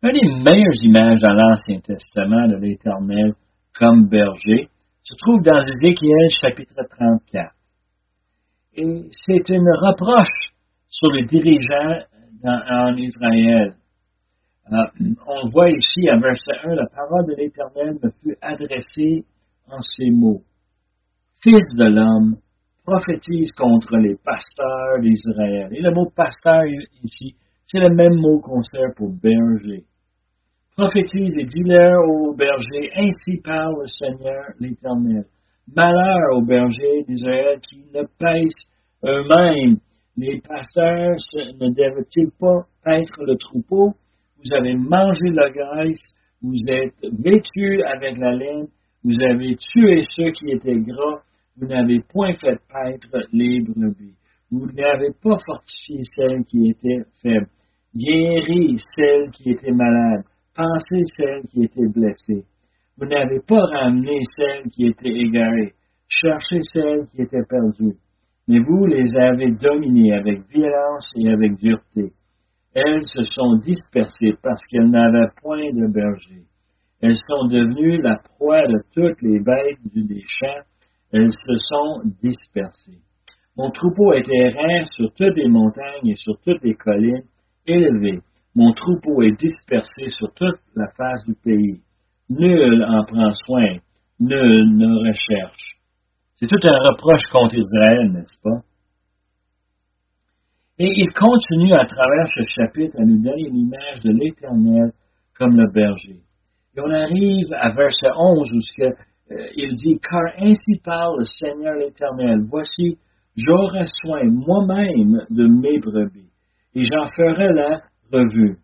Une 0.07 0.13
des 0.13 0.51
meilleures 0.51 0.83
images 0.83 1.19
dans 1.19 1.33
l'Ancien 1.33 1.79
Testament 1.81 2.47
de 2.47 2.55
l'Éternel 2.55 3.33
comme 3.77 4.07
berger 4.07 4.69
se 5.03 5.15
trouve 5.17 5.41
dans 5.41 5.59
Ézéchiel 5.59 6.29
chapitre 6.41 6.81
34. 6.97 7.51
Et 8.75 9.09
c'est 9.11 9.49
une 9.49 9.67
reproche 9.67 10.53
sur 10.87 11.11
les 11.11 11.25
dirigeants 11.25 12.05
en 12.45 12.95
Israël. 12.95 13.75
Euh, 14.71 15.13
on 15.27 15.49
voit 15.51 15.71
ici 15.71 16.07
à 16.07 16.17
verset 16.17 16.53
1, 16.63 16.75
la 16.75 16.87
parole 16.87 17.25
de 17.25 17.35
l'Éternel 17.35 17.97
me 18.01 18.09
fut 18.21 18.37
adressée 18.41 19.25
en 19.69 19.81
ces 19.81 20.09
mots. 20.09 20.43
Fils 21.41 21.65
de 21.75 21.83
l'homme, 21.83 22.37
prophétise 22.85 23.51
contre 23.51 23.97
les 23.97 24.15
pasteurs 24.23 25.01
d'Israël. 25.01 25.67
Et 25.71 25.81
le 25.81 25.91
mot 25.91 26.09
pasteur 26.15 26.63
ici, 27.03 27.35
c'est 27.65 27.79
le 27.79 27.93
même 27.93 28.15
mot 28.15 28.39
qu'on 28.39 28.61
sert 28.61 28.93
pour 28.95 29.11
berger. 29.11 29.83
Prophétise 30.77 31.35
et 31.39 31.45
dis-leur 31.45 32.07
aux 32.07 32.35
bergers, 32.35 32.91
ainsi 32.95 33.41
parle 33.43 33.81
le 33.81 33.87
Seigneur 33.87 34.45
l'Éternel. 34.59 35.25
Malheur 35.75 36.37
aux 36.37 36.43
bergers 36.43 37.03
d'Israël 37.07 37.59
qui 37.67 37.79
ne 37.91 38.03
pèsent 38.19 38.69
eux-mêmes. 39.03 39.77
Les 40.17 40.39
pasteurs 40.39 41.15
ne 41.59 41.69
doivent-ils 41.73 42.29
pas 42.39 42.67
être 42.85 43.23
le 43.23 43.35
troupeau? 43.37 43.95
vous 44.37 44.55
avez 44.55 44.75
mangé 44.75 45.29
la 45.31 45.49
graisse, 45.49 46.13
vous 46.43 46.55
êtes 46.67 46.93
vêtus 47.01 47.81
avec 47.83 48.17
la 48.19 48.35
laine, 48.35 48.67
vous 49.03 49.15
avez 49.31 49.55
tué 49.55 50.01
ceux 50.11 50.29
qui 50.29 50.51
étaient 50.51 50.79
gras, 50.79 51.21
vous 51.57 51.65
n'avez 51.65 52.01
point 52.01 52.33
fait 52.33 52.59
paître 52.71 53.27
les 53.33 53.61
brebis. 53.61 54.13
Vous 54.51 54.67
n'avez 54.67 55.09
pas 55.23 55.37
fortifié 55.43 56.01
celles 56.03 56.43
qui 56.45 56.69
étaient 56.69 57.03
faibles, 57.23 57.49
guéri 57.95 58.77
celles 58.95 59.31
qui 59.31 59.49
étaient 59.49 59.71
malades, 59.71 60.23
pensé 60.57 61.03
celles 61.05 61.47
qui 61.47 61.63
étaient 61.63 61.87
blessées. 61.87 62.43
Vous 62.97 63.05
n'avez 63.05 63.39
pas 63.47 63.61
ramené 63.61 64.19
celles 64.35 64.69
qui 64.71 64.87
étaient 64.87 65.07
égarées, 65.07 65.73
cherché 66.09 66.59
celles 66.63 67.07
qui 67.11 67.21
étaient 67.21 67.45
perdues. 67.47 67.95
Mais 68.49 68.59
vous 68.59 68.85
les 68.87 69.15
avez 69.17 69.51
dominées 69.51 70.13
avec 70.13 70.41
violence 70.49 71.07
et 71.15 71.29
avec 71.29 71.55
dureté 71.55 72.11
elles 72.77 73.01
se 73.01 73.23
sont 73.23 73.57
dispersées 73.65 74.35
parce 74.43 74.61
qu'elles 74.69 74.91
n'avaient 74.91 75.31
point 75.41 75.71
de 75.73 75.91
berger. 75.91 76.43
Elles 77.01 77.17
sont 77.27 77.47
devenues 77.47 77.99
la 78.03 78.17
proie 78.17 78.67
de 78.67 78.77
toutes 78.93 79.19
les 79.23 79.39
bêtes 79.39 79.79
des 79.95 80.21
champs. 80.27 80.63
Elles 81.11 81.31
se 81.31 81.57
sont 81.57 82.01
dispersées. 82.21 82.99
Mon 83.55 83.71
troupeau 83.71 84.13
est 84.13 84.29
errant 84.29 84.85
sur 84.93 85.11
toutes 85.15 85.37
les 85.37 85.47
montagnes 85.47 86.09
et 86.09 86.15
sur 86.17 86.39
toutes 86.45 86.63
les 86.63 86.75
collines 86.75 87.23
élevées. 87.65 88.19
Mon 88.57 88.73
troupeau 88.73 89.21
est 89.21 89.37
dispersé 89.37 90.07
sur 90.07 90.33
toute 90.33 90.59
la 90.75 90.87
face 90.97 91.23
du 91.27 91.35
pays. 91.35 91.79
Nul 92.27 92.83
en 92.83 93.03
prend 93.05 93.31
soin, 93.45 93.77
nul 94.19 94.75
ne 94.75 95.07
recherche. 95.07 95.77
C'est 96.37 96.47
tout 96.47 96.67
un 96.67 96.89
reproche 96.89 97.21
contre 97.31 97.55
Israël, 97.55 98.11
n'est-ce 98.11 98.35
pas? 98.41 98.63
Et 100.79 100.89
il 100.89 101.13
continue 101.13 101.73
à 101.73 101.85
travers 101.85 102.25
ce 102.29 102.41
chapitre 102.49 102.99
à 102.99 103.03
nous 103.05 103.21
donner 103.21 103.47
une 103.47 103.57
image 103.57 103.99
de 104.03 104.11
l'Éternel 104.11 104.91
comme 105.37 105.55
le 105.55 105.71
berger. 105.71 106.21
Et 106.75 106.81
on 106.81 106.89
arrive 106.89 107.53
à 107.53 107.69
verset 107.69 108.09
11 108.17 108.51
où 108.53 108.83
euh, 108.83 109.47
il 109.55 109.75
dit, 109.75 109.99
car 109.99 110.33
ainsi 110.39 110.81
parle 110.83 111.19
le 111.19 111.25
Seigneur 111.25 111.75
l'Éternel, 111.75 112.39
voici, 112.49 112.97
j'aurai 113.35 113.85
soin 114.01 114.23
moi-même 114.23 115.27
de 115.29 115.45
mes 115.45 115.77
brebis, 115.77 116.31
et 116.73 116.81
j'en 116.81 117.05
ferai 117.15 117.53
la 117.53 117.81
revue. 118.11 118.57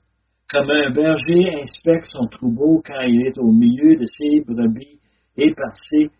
Comme 0.49 0.69
un 0.69 0.91
berger 0.91 1.61
inspecte 1.61 2.05
son 2.11 2.27
troupeau 2.27 2.81
quand 2.85 3.01
il 3.01 3.27
est 3.27 3.37
au 3.37 3.51
milieu 3.51 3.95
de 3.95 4.05
ses 4.05 4.41
brebis 4.41 4.99
éparcées, 5.37 6.11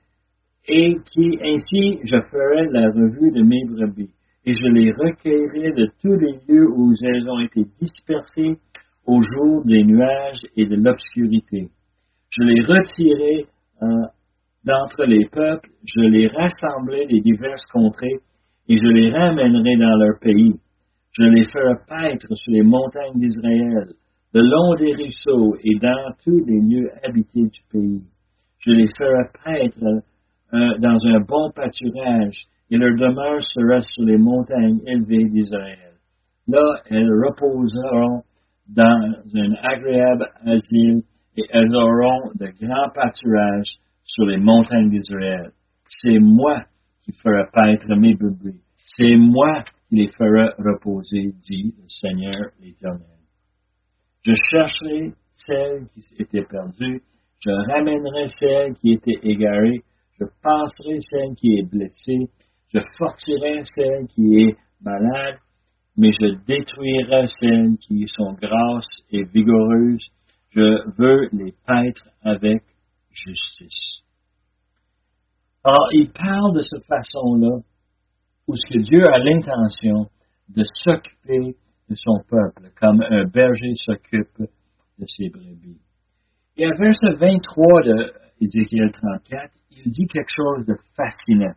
et 0.68 0.96
qui 1.12 1.38
ainsi 1.44 2.00
je 2.04 2.20
ferai 2.32 2.68
la 2.72 2.90
revue 2.92 3.32
de 3.32 3.44
mes 3.44 3.66
brebis 3.66 4.14
et 4.46 4.54
je 4.54 4.68
les 4.68 4.92
recueillerai 4.92 5.72
de 5.72 5.88
tous 6.02 6.18
les 6.18 6.34
lieux 6.48 6.68
où 6.70 6.94
elles 7.02 7.30
ont 7.30 7.40
été 7.40 7.66
dispersées 7.80 8.58
au 9.06 9.22
jour 9.22 9.64
des 9.66 9.84
nuages 9.84 10.42
et 10.58 10.66
de 10.66 10.76
l'obscurité. 10.76 11.70
Je 12.30 12.44
les 12.44 12.62
retirerai 12.62 13.46
euh, 13.82 13.88
d'entre 14.66 15.06
les 15.06 15.26
peuples, 15.26 15.70
je 15.86 16.02
les 16.02 16.28
rassemblerai 16.28 17.06
des 17.08 17.22
diverses 17.22 17.66
contrées, 17.72 18.20
et 18.68 18.78
je 18.78 18.88
les 18.88 19.12
ramènerai 19.12 19.78
dans 19.78 19.96
leur 19.98 20.20
pays. 20.20 20.56
Je 21.18 21.24
les 21.24 21.44
ferai 21.44 21.76
paître 21.88 22.28
sur 22.34 22.52
les 22.52 22.64
montagnes 22.64 23.20
d'Israël, 23.20 23.94
le 24.34 24.42
long 24.42 24.74
des 24.76 24.94
ruisseaux 24.96 25.56
et 25.64 25.78
dans 25.80 26.12
tous 26.24 26.44
les 26.46 26.60
lieux 26.60 26.90
habités 27.04 27.44
du 27.44 27.62
pays. 27.72 28.02
Je 28.66 28.72
les 28.72 28.88
ferai 28.98 29.30
paître 29.44 29.80
dans 30.52 31.06
un 31.06 31.20
bon 31.22 31.52
pâturage, 31.52 32.36
et 32.72 32.78
leur 32.78 32.96
demeure 32.96 33.42
sera 33.42 33.82
sur 33.82 34.06
les 34.06 34.18
montagnes 34.18 34.80
élevées 34.88 35.30
d'Israël. 35.30 35.94
Là, 36.48 36.82
elles 36.90 37.10
reposeront 37.10 38.24
dans 38.68 39.14
un 39.36 39.54
agréable 39.62 40.28
asile 40.46 41.04
et 41.38 41.44
elles 41.52 41.76
auront 41.76 42.32
de 42.36 42.48
grands 42.60 42.90
pâturages 42.94 43.78
sur 44.04 44.26
les 44.26 44.38
montagnes 44.38 44.90
d'Israël. 44.90 45.52
C'est 45.88 46.20
moi 46.20 46.64
qui 47.04 47.12
ferai 47.14 47.44
paître 47.54 47.96
mes 47.96 48.16
brebis. 48.16 48.60
C'est 48.86 49.16
moi 49.16 49.64
les 49.94 50.08
fera 50.08 50.54
reposer, 50.58 51.34
dit 51.44 51.74
le 51.78 51.88
Seigneur 51.88 52.50
l'Éternel. 52.60 53.20
Je 54.26 54.34
chercherai 54.50 55.14
celle 55.34 55.88
qui 55.90 56.02
était 56.18 56.46
perdue, 56.46 57.04
je 57.46 57.52
ramènerai 57.52 58.28
celle 58.40 58.74
qui 58.74 58.94
était 58.94 59.20
égarée, 59.22 59.82
je 60.20 60.26
passerai 60.42 60.98
celle 61.00 61.36
qui 61.36 61.60
est 61.60 61.70
blessée, 61.70 62.30
je 62.74 62.80
fortirai 62.98 63.62
celle 63.66 64.08
qui 64.08 64.36
est 64.42 64.58
malade, 64.82 65.38
mais 65.96 66.10
je 66.12 66.38
détruirai 66.48 67.28
celles 67.40 67.78
qui 67.78 68.06
sont 68.08 68.34
grasses 68.34 69.04
et 69.12 69.24
vigoureuses. 69.26 70.10
Je 70.50 70.92
veux 70.98 71.30
les 71.34 71.54
paître 71.68 72.10
avec 72.24 72.64
justice. 73.12 74.02
Alors, 75.64 75.88
il 75.92 76.12
parle 76.12 76.56
de 76.56 76.62
cette 76.62 76.86
façon-là, 76.88 77.62
où 78.48 78.56
ce 78.56 78.74
que 78.74 78.80
Dieu 78.80 79.06
a 79.08 79.18
l'intention 79.20 80.10
de 80.50 80.64
s'occuper 80.74 81.56
de 81.90 81.96
son 81.96 82.20
peuple, 82.30 82.72
comme 82.80 83.02
un 83.02 83.26
berger 83.26 83.74
s'occupe 83.76 84.40
de 84.40 85.06
ses 85.08 85.30
brebis. 85.30 85.80
Et 86.58 86.66
à 86.66 86.72
verset 86.78 87.14
23 87.20 87.84
de 87.84 88.14
Ézéchiel 88.42 88.92
34, 88.92 89.52
il 89.72 89.92
dit 89.92 90.08
quelque 90.08 90.30
chose 90.36 90.66
de 90.66 90.76
fascinant. 90.96 91.56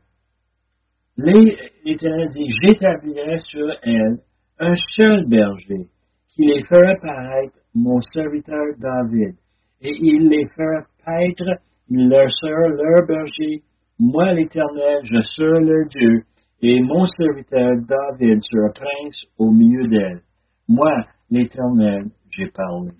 L'Éternel 1.17 2.29
dit, 2.29 2.47
j'établirai 2.63 3.39
sur 3.39 3.71
elle 3.83 4.19
un 4.59 4.75
seul 4.75 5.27
berger, 5.27 5.89
qui 6.29 6.45
les 6.45 6.61
fera 6.67 6.95
paraître 7.01 7.59
mon 7.75 8.01
serviteur 8.01 8.75
David, 8.79 9.37
et 9.81 9.93
il 10.01 10.29
les 10.29 10.47
fera 10.55 10.87
paître, 11.05 11.61
il 11.89 12.09
leur 12.09 12.31
sera 12.31 12.69
leur 12.69 13.07
berger, 13.07 13.63
moi 13.99 14.33
l'Éternel, 14.33 15.01
je 15.05 15.21
serai 15.23 15.61
leur 15.65 15.89
Dieu, 15.89 16.23
et 16.63 16.81
mon 16.81 17.05
serviteur 17.07 17.73
David 17.87 18.41
sera 18.43 18.73
prince 18.73 19.23
au 19.39 19.51
milieu 19.51 19.87
d'elle. 19.89 20.23
Moi, 20.69 21.05
l'Éternel, 21.31 22.07
j'ai 22.31 22.49
parlé. 22.49 22.93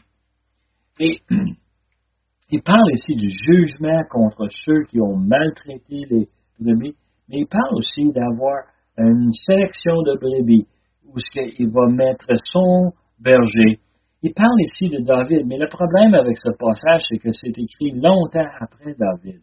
Et 1.01 1.21
il 2.51 2.63
parle 2.63 2.93
ici 2.93 3.17
du 3.17 3.31
jugement 3.31 4.03
contre 4.11 4.49
ceux 4.51 4.85
qui 4.85 5.01
ont 5.01 5.17
maltraité 5.17 6.05
les 6.11 6.29
brebis, 6.61 6.95
mais 7.29 7.41
il 7.41 7.47
parle 7.47 7.75
aussi 7.75 8.13
d'avoir 8.13 8.65
une 8.99 9.33
sélection 9.33 10.03
de 10.03 10.19
brebis 10.19 10.67
où 11.07 11.19
il 11.35 11.71
va 11.71 11.87
mettre 11.89 12.27
son 12.53 12.93
berger. 13.19 13.81
Il 14.23 14.33
parle 14.33 14.61
ici 14.61 14.89
de 14.89 15.03
David, 15.05 15.47
mais 15.47 15.59
le 15.59 15.69
problème 15.69 16.15
avec 16.15 16.37
ce 16.39 16.51
passage, 16.59 17.03
c'est 17.09 17.19
que 17.19 17.33
c'est 17.33 17.57
écrit 17.59 17.93
longtemps 17.93 18.49
après 18.61 18.95
David. 18.99 19.41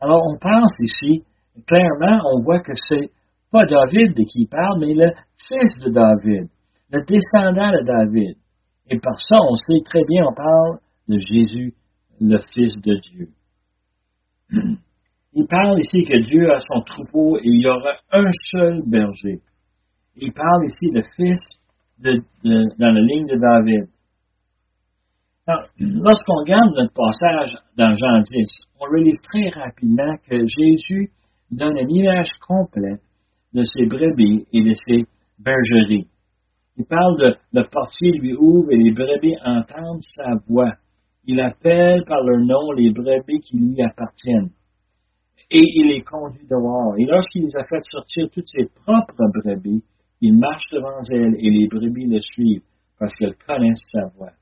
Alors, 0.00 0.22
on 0.30 0.38
pense 0.38 0.72
ici, 0.80 1.24
clairement, 1.66 2.20
on 2.32 2.42
voit 2.42 2.60
que 2.60 2.72
c'est 2.74 3.10
pas 3.50 3.64
David 3.64 4.14
de 4.14 4.22
qui 4.24 4.42
il 4.42 4.48
parle, 4.48 4.80
mais 4.80 4.94
le 4.94 5.12
fils 5.48 5.78
de 5.84 5.90
David, 5.90 6.48
le 6.90 7.00
descendant 7.04 7.70
de 7.70 7.84
David. 7.84 8.36
Et 8.90 8.98
par 8.98 9.18
ça, 9.20 9.36
on 9.50 9.54
sait 9.54 9.82
très 9.84 10.04
bien, 10.04 10.24
on 10.26 10.34
parle 10.34 10.78
de 11.08 11.18
Jésus, 11.18 11.74
le 12.20 12.38
Fils 12.52 12.74
de 12.76 13.00
Dieu. 13.00 13.28
Il 15.34 15.46
parle 15.46 15.78
ici 15.78 16.02
que 16.04 16.20
Dieu 16.20 16.50
a 16.50 16.58
son 16.58 16.80
troupeau 16.82 17.38
et 17.38 17.44
il 17.44 17.62
y 17.62 17.68
aura 17.68 17.92
un 18.12 18.30
seul 18.50 18.82
berger. 18.86 19.40
Il 20.16 20.32
parle 20.32 20.64
ici 20.64 20.90
de 20.90 21.02
fils 21.16 21.40
de, 21.98 22.22
dans 22.42 22.92
la 22.92 23.00
ligne 23.00 23.26
de 23.26 23.36
David. 23.36 23.88
Lorsqu'on 25.78 26.40
regarde 26.40 26.74
notre 26.74 26.92
passage 26.92 27.56
dans 27.76 27.94
Jean 27.94 28.20
10, 28.20 28.48
on 28.80 28.84
réalise 28.86 29.18
très 29.28 29.48
rapidement 29.48 30.16
que 30.28 30.44
Jésus 30.46 31.10
donne 31.50 31.78
une 31.78 31.90
image 31.90 32.30
complète 32.46 33.00
de 33.52 33.62
ses 33.64 33.86
brebis 33.86 34.46
et 34.52 34.62
de 34.62 34.74
ses 34.74 35.04
bergeries. 35.38 36.08
Il 36.76 36.84
parle 36.84 37.18
de 37.18 37.36
le 37.52 37.64
portier 37.68 38.12
lui 38.12 38.34
ouvre 38.34 38.70
et 38.70 38.76
les 38.76 38.92
brebis 38.92 39.36
entendent 39.44 40.02
sa 40.02 40.34
voix. 40.46 40.74
Il 41.24 41.40
appelle 41.40 42.04
par 42.06 42.22
leur 42.22 42.38
nom 42.38 42.72
les 42.72 42.90
brebis 42.90 43.40
qui 43.40 43.58
lui 43.58 43.82
appartiennent. 43.82 44.50
Et 45.50 45.62
il 45.62 45.88
les 45.88 46.02
conduit 46.02 46.46
dehors. 46.48 46.94
Et 46.98 47.04
lorsqu'il 47.04 47.42
les 47.42 47.56
a 47.56 47.64
fait 47.64 47.80
sortir 47.82 48.28
toutes 48.32 48.48
ses 48.48 48.66
propres 48.84 49.24
brebis, 49.42 49.82
il 50.20 50.38
marche 50.38 50.66
devant 50.72 51.02
elles 51.10 51.34
et 51.38 51.50
les 51.50 51.68
brebis 51.68 52.06
le 52.06 52.20
suivent 52.20 52.62
parce 52.98 53.14
qu'elles 53.14 53.36
connaissent 53.46 53.90
sa 53.92 54.06
voix. 54.16 54.32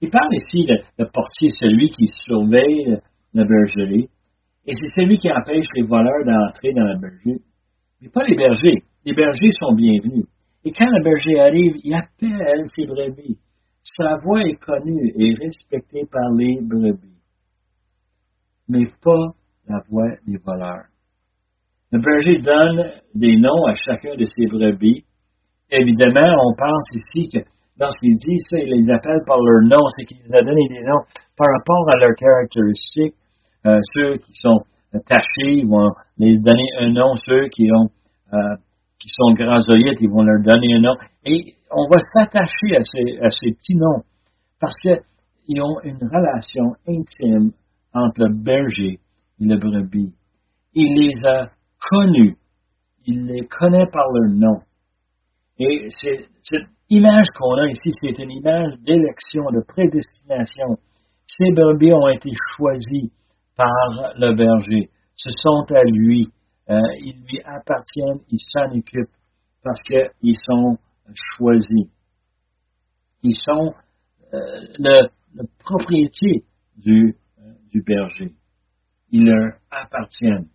Il 0.00 0.10
parle 0.10 0.34
ici 0.34 0.66
de, 0.66 0.76
le 0.98 1.06
portier, 1.10 1.48
celui 1.48 1.90
qui 1.90 2.06
surveille 2.08 2.98
la 3.32 3.44
bergerie, 3.44 4.08
et 4.66 4.72
c'est 4.72 5.00
celui 5.00 5.16
qui 5.16 5.30
empêche 5.30 5.66
les 5.74 5.82
voleurs 5.82 6.24
d'entrer 6.24 6.72
dans 6.72 6.84
la 6.84 6.98
bergerie. 6.98 7.40
Mais 8.04 8.10
pas 8.10 8.22
les 8.28 8.36
bergers. 8.36 8.82
Les 9.06 9.14
bergers 9.14 9.52
sont 9.58 9.74
bienvenus. 9.74 10.26
Et 10.64 10.72
quand 10.72 10.84
le 10.84 11.02
berger 11.02 11.40
arrive, 11.40 11.76
il 11.82 11.94
appelle 11.94 12.64
ses 12.66 12.84
brebis. 12.84 13.38
Sa 13.82 14.16
voix 14.22 14.42
est 14.42 14.60
connue 14.60 15.10
et 15.16 15.34
respectée 15.34 16.04
par 16.10 16.30
les 16.36 16.58
brebis, 16.60 17.20
mais 18.68 18.86
pas 19.02 19.32
la 19.66 19.80
voix 19.88 20.10
des 20.26 20.38
voleurs. 20.38 20.84
Le 21.92 22.00
berger 22.00 22.38
donne 22.38 22.92
des 23.14 23.36
noms 23.36 23.64
à 23.66 23.74
chacun 23.74 24.16
de 24.16 24.24
ses 24.24 24.46
brebis. 24.46 25.04
Évidemment, 25.70 26.36
on 26.46 26.54
pense 26.54 26.86
ici 26.94 27.28
que 27.32 27.38
lorsqu'il 27.78 28.16
dit 28.16 28.38
ça, 28.44 28.58
il 28.58 28.70
les 28.70 28.92
appelle 28.92 29.20
par 29.26 29.38
leur 29.38 29.62
nom, 29.62 29.86
c'est 29.96 30.04
qu'il 30.04 30.18
les 30.18 30.34
a 30.34 30.42
donné 30.42 30.68
des 30.68 30.80
noms 30.80 31.04
par 31.36 31.48
rapport 31.52 31.88
à 31.88 31.98
leurs 32.00 32.16
caractéristiques. 32.16 33.14
Euh, 33.66 33.80
ceux 33.94 34.16
qui 34.18 34.32
sont 34.34 34.60
tachés, 35.00 35.58
ils 35.58 35.66
vont 35.66 35.90
les 36.18 36.36
donner 36.38 36.68
un 36.80 36.90
nom. 36.90 37.14
Ceux 37.26 37.48
qui 37.48 37.70
ont 37.72 37.90
euh, 38.32 38.56
qui 38.98 39.08
sont 39.10 39.34
grasoïdes, 39.34 39.98
ils 40.00 40.08
vont 40.08 40.22
leur 40.22 40.42
donner 40.42 40.74
un 40.76 40.80
nom. 40.80 40.94
Et 41.26 41.54
on 41.70 41.88
va 41.88 41.98
s'attacher 41.98 42.76
à 42.76 42.80
ces, 42.82 43.18
à 43.20 43.28
ces 43.30 43.52
petits 43.52 43.76
noms 43.76 44.02
parce 44.60 44.74
qu'ils 44.80 45.60
ont 45.60 45.78
une 45.82 45.98
relation 46.02 46.74
intime 46.88 47.52
entre 47.92 48.24
le 48.24 48.42
berger 48.42 48.98
et 49.40 49.44
le 49.44 49.58
brebis. 49.58 50.14
Il 50.72 50.94
les 50.94 51.26
a 51.26 51.50
connus. 51.90 52.36
Il 53.06 53.26
les 53.26 53.46
connaît 53.46 53.86
par 53.92 54.06
leur 54.10 54.32
nom. 54.32 54.60
Et 55.58 55.88
cette 55.90 56.66
image 56.88 57.26
qu'on 57.38 57.58
a 57.58 57.68
ici, 57.68 57.90
c'est 58.00 58.18
une 58.18 58.30
image 58.30 58.72
d'élection, 58.86 59.44
de 59.52 59.62
prédestination. 59.68 60.78
Ces 61.26 61.52
brebis 61.52 61.92
ont 61.92 62.08
été 62.08 62.30
choisis 62.56 63.10
par 63.56 64.14
le 64.16 64.34
berger. 64.34 64.90
Ce 65.16 65.30
sont 65.30 65.64
à 65.74 65.82
lui. 65.84 66.28
Euh, 66.70 66.80
ils 66.98 67.22
lui 67.28 67.40
appartiennent, 67.44 68.20
ils 68.30 68.38
s'en 68.38 68.70
occupent 68.76 69.10
parce 69.62 69.80
qu'ils 69.82 70.36
sont 70.36 70.78
choisis. 71.14 71.88
Ils 73.22 73.36
sont 73.36 73.74
euh, 74.32 74.38
le, 74.78 75.08
le, 75.34 75.44
propriété 75.58 76.44
du, 76.76 77.16
euh, 77.38 77.52
du 77.70 77.82
berger. 77.82 78.32
Ils 79.10 79.24
leur 79.26 79.54
appartiennent. 79.70 80.48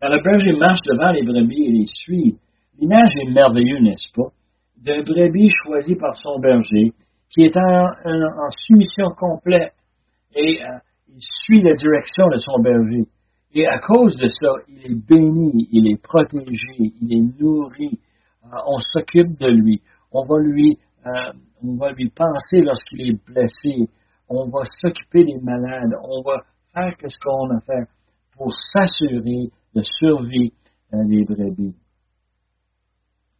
Quand 0.00 0.08
le 0.08 0.22
berger 0.22 0.52
marche 0.52 0.80
devant 0.86 1.12
les 1.12 1.22
brebis 1.22 1.66
et 1.66 1.72
les 1.72 1.86
suit, 1.86 2.38
l'image 2.78 3.10
est 3.20 3.30
merveilleuse, 3.30 3.82
n'est-ce 3.82 4.12
pas? 4.14 4.30
D'un 4.76 5.02
brebis 5.02 5.50
choisi 5.64 5.94
par 5.94 6.16
son 6.16 6.38
berger, 6.38 6.92
qui 7.30 7.42
est 7.42 7.56
en, 7.56 7.84
en, 8.04 8.50
soumission 8.50 9.10
complète 9.16 9.74
et 10.34 10.62
euh, 10.62 10.78
il 11.14 11.20
suit 11.20 11.62
la 11.62 11.74
direction 11.74 12.28
de 12.28 12.38
son 12.38 12.58
berger. 12.60 13.04
Et 13.52 13.66
à 13.66 13.78
cause 13.78 14.16
de 14.16 14.28
ça, 14.28 14.52
il 14.68 14.86
est 14.86 14.94
béni, 14.94 15.68
il 15.72 15.92
est 15.92 16.00
protégé, 16.00 16.74
il 16.78 17.12
est 17.12 17.40
nourri. 17.40 17.98
Euh, 18.44 18.56
on 18.66 18.78
s'occupe 18.78 19.38
de 19.38 19.48
lui. 19.48 19.82
On 20.12 20.24
va 20.24 20.40
lui, 20.40 20.78
euh, 21.06 21.32
on 21.62 21.76
va 21.76 21.92
lui 21.92 22.10
penser 22.10 22.62
lorsqu'il 22.62 23.10
est 23.10 23.24
blessé. 23.26 23.88
On 24.28 24.48
va 24.48 24.62
s'occuper 24.64 25.24
des 25.24 25.38
malades. 25.42 25.94
On 26.02 26.22
va 26.22 26.42
faire 26.72 26.94
ce 27.00 27.18
qu'on 27.20 27.50
a 27.50 27.56
à 27.56 27.60
faire 27.60 27.86
pour 28.36 28.52
s'assurer 28.52 29.50
de 29.74 29.82
survie 29.98 30.52
des 30.92 31.24
brebis. 31.24 31.74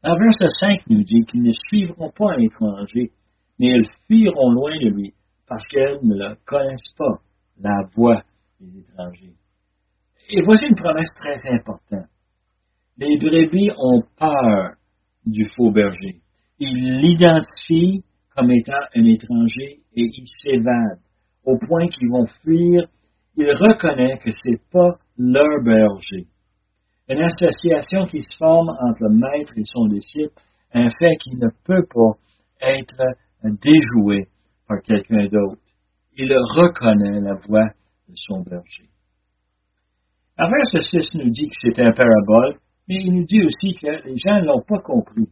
En 0.02 0.16
verset 0.16 0.48
5 0.48 0.88
nous 0.88 1.02
dit 1.02 1.24
qu'ils 1.26 1.42
ne 1.42 1.52
suivront 1.52 2.10
pas 2.10 2.32
un 2.32 2.38
étranger, 2.38 3.10
mais 3.58 3.68
elles 3.68 3.90
fuiront 4.06 4.50
loin 4.50 4.78
de 4.78 4.88
lui, 4.88 5.12
parce 5.46 5.66
qu'elles 5.68 5.98
ne 6.02 6.14
le 6.14 6.36
connaissent 6.46 6.94
pas, 6.96 7.18
la 7.60 7.82
voix 7.94 8.22
des 8.60 8.80
étrangers. 8.80 9.34
Et 10.30 10.40
voici 10.42 10.64
une 10.66 10.76
promesse 10.76 11.08
très 11.16 11.36
importante. 11.52 12.08
Les 12.96 13.18
brebis 13.18 13.70
ont 13.76 14.02
peur 14.18 14.74
du 15.24 15.46
faux 15.56 15.70
berger. 15.70 16.20
Ils 16.58 17.00
l'identifient 17.00 18.04
comme 18.36 18.50
étant 18.50 18.84
un 18.94 19.04
étranger 19.04 19.80
et 19.94 20.02
ils 20.02 20.28
s'évadent 20.42 21.00
au 21.44 21.58
point 21.58 21.88
qu'ils 21.88 22.10
vont 22.10 22.26
fuir. 22.42 22.86
Ils 23.36 23.52
reconnaissent 23.52 24.22
que 24.22 24.30
c'est 24.30 24.60
pas 24.70 24.98
leur 25.16 25.62
berger 25.64 26.26
une 27.10 27.22
association 27.22 28.06
qui 28.06 28.22
se 28.22 28.36
forme 28.36 28.68
entre 28.68 29.02
le 29.02 29.10
maître 29.10 29.52
et 29.56 29.64
son 29.64 29.86
disciple, 29.86 30.32
un 30.72 30.88
fait 30.90 31.16
qui 31.16 31.34
ne 31.34 31.48
peut 31.64 31.84
pas 31.92 32.12
être 32.60 33.02
déjoué 33.42 34.28
par 34.68 34.80
quelqu'un 34.82 35.26
d'autre. 35.26 35.60
Il 36.16 36.32
reconnaît 36.32 37.20
la 37.20 37.34
voix 37.46 37.68
de 38.08 38.14
son 38.14 38.42
berger. 38.42 38.88
En 40.38 40.48
verset 40.50 40.80
6 40.80 41.14
nous 41.14 41.30
dit 41.30 41.48
que 41.48 41.56
c'est 41.60 41.80
un 41.82 41.92
parabole, 41.92 42.58
Mais 42.88 42.96
il 42.96 43.12
nous 43.12 43.26
dit 43.26 43.42
aussi 43.44 43.78
que 43.80 44.08
les 44.08 44.16
gens 44.16 44.40
ne 44.40 44.46
l'ont 44.46 44.62
pas 44.66 44.80
compris. 44.80 45.28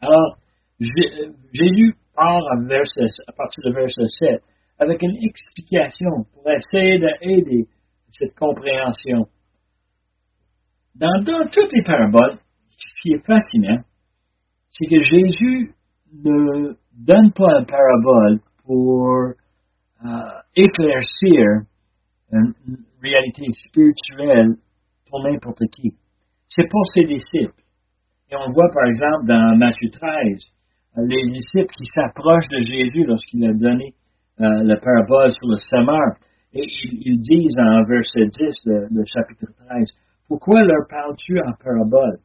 Alors, 0.00 0.36
Jésus 0.78 1.94
part 2.14 2.42
à, 2.52 2.56
à 2.56 3.32
partir 3.32 3.64
de 3.64 3.72
verset 3.72 4.08
7 4.08 4.42
avec 4.78 5.02
une 5.02 5.16
explication 5.22 6.24
pour 6.32 6.50
essayer 6.50 6.98
d'aider 6.98 7.66
cette 8.10 8.34
compréhension. 8.36 9.26
Dans, 10.94 11.48
toutes 11.52 11.72
les 11.72 11.82
paraboles, 11.82 12.38
ce 12.76 13.02
qui 13.02 13.12
est 13.12 13.24
fascinant, 13.24 13.82
c'est 14.70 14.86
que 14.86 15.00
Jésus 15.00 15.74
ne 16.12 16.74
donne 16.92 17.32
pas 17.32 17.60
une 17.60 17.66
parabole 17.66 18.40
pour 18.68 19.08
euh, 19.14 20.08
éclaircir 20.54 21.64
une, 22.30 22.52
réalité 23.02 23.46
spirituelle 23.50 24.56
pour 25.08 25.22
n'importe 25.22 25.62
qui. 25.72 25.94
C'est 26.48 26.68
pour 26.68 26.84
ses 26.92 27.04
disciples. 27.04 27.62
Et 28.30 28.36
on 28.36 28.50
voit 28.50 28.68
par 28.74 28.86
exemple 28.86 29.26
dans 29.26 29.56
Matthieu 29.56 29.88
13, 29.88 30.12
les 30.98 31.30
disciples 31.32 31.72
qui 31.72 31.84
s'approchent 31.94 32.48
de 32.48 32.58
Jésus 32.58 33.04
lorsqu'il 33.04 33.44
a 33.46 33.54
donné 33.54 33.94
euh, 34.40 34.62
la 34.64 34.76
parabole 34.76 35.30
sur 35.30 35.48
le 35.48 35.56
semeur. 35.56 36.18
Et 36.52 36.64
ils, 36.84 37.20
disent 37.20 37.56
en 37.58 37.84
verset 37.84 38.26
10 38.26 38.90
de, 38.90 39.04
chapitre 39.06 39.46
13, 39.68 39.88
Pourquoi 40.28 40.62
leur 40.62 40.86
parles-tu 40.90 41.38
en 41.40 41.52
parabole? 41.62 42.18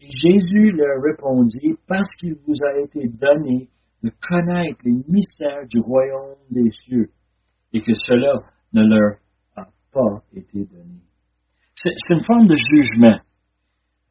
Et 0.00 0.08
Jésus 0.10 0.72
leur 0.72 1.02
répondit, 1.02 1.76
Parce 1.86 2.08
qu'il 2.18 2.34
vous 2.46 2.54
a 2.64 2.80
été 2.80 3.08
donné 3.08 3.68
de 4.04 4.10
connaître 4.20 4.80
les 4.84 5.02
mystères 5.08 5.66
du 5.70 5.80
royaume 5.80 6.36
des 6.50 6.70
cieux, 6.70 7.08
et 7.72 7.80
que 7.80 7.94
cela 7.94 8.34
ne 8.74 8.82
leur 8.82 9.16
a 9.56 9.64
pas 9.92 10.22
été 10.34 10.66
donné. 10.66 11.00
C'est 11.74 11.90
une 12.10 12.22
forme 12.22 12.46
de 12.46 12.54
jugement. 12.54 13.18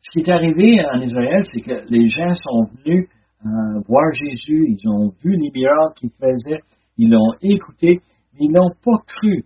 Ce 0.02 0.12
qui 0.12 0.20
est 0.20 0.34
arrivé 0.34 0.84
en 0.92 1.00
Israël, 1.00 1.44
c'est 1.54 1.62
que 1.62 1.86
les 1.90 2.10
gens 2.10 2.34
sont 2.36 2.66
venus 2.74 3.08
euh, 3.46 3.82
voir 3.88 4.12
Jésus, 4.14 4.66
ils 4.68 4.90
ont 4.90 5.14
vu 5.24 5.36
les 5.36 5.52
miracles 5.52 5.94
qu'il 5.98 6.10
faisait, 6.12 6.62
ils 6.98 7.12
l'ont 7.12 7.34
écouté, 7.42 8.02
mais 8.34 8.40
ils 8.40 8.52
n'ont 8.52 8.74
pas 8.84 8.98
cru. 9.06 9.46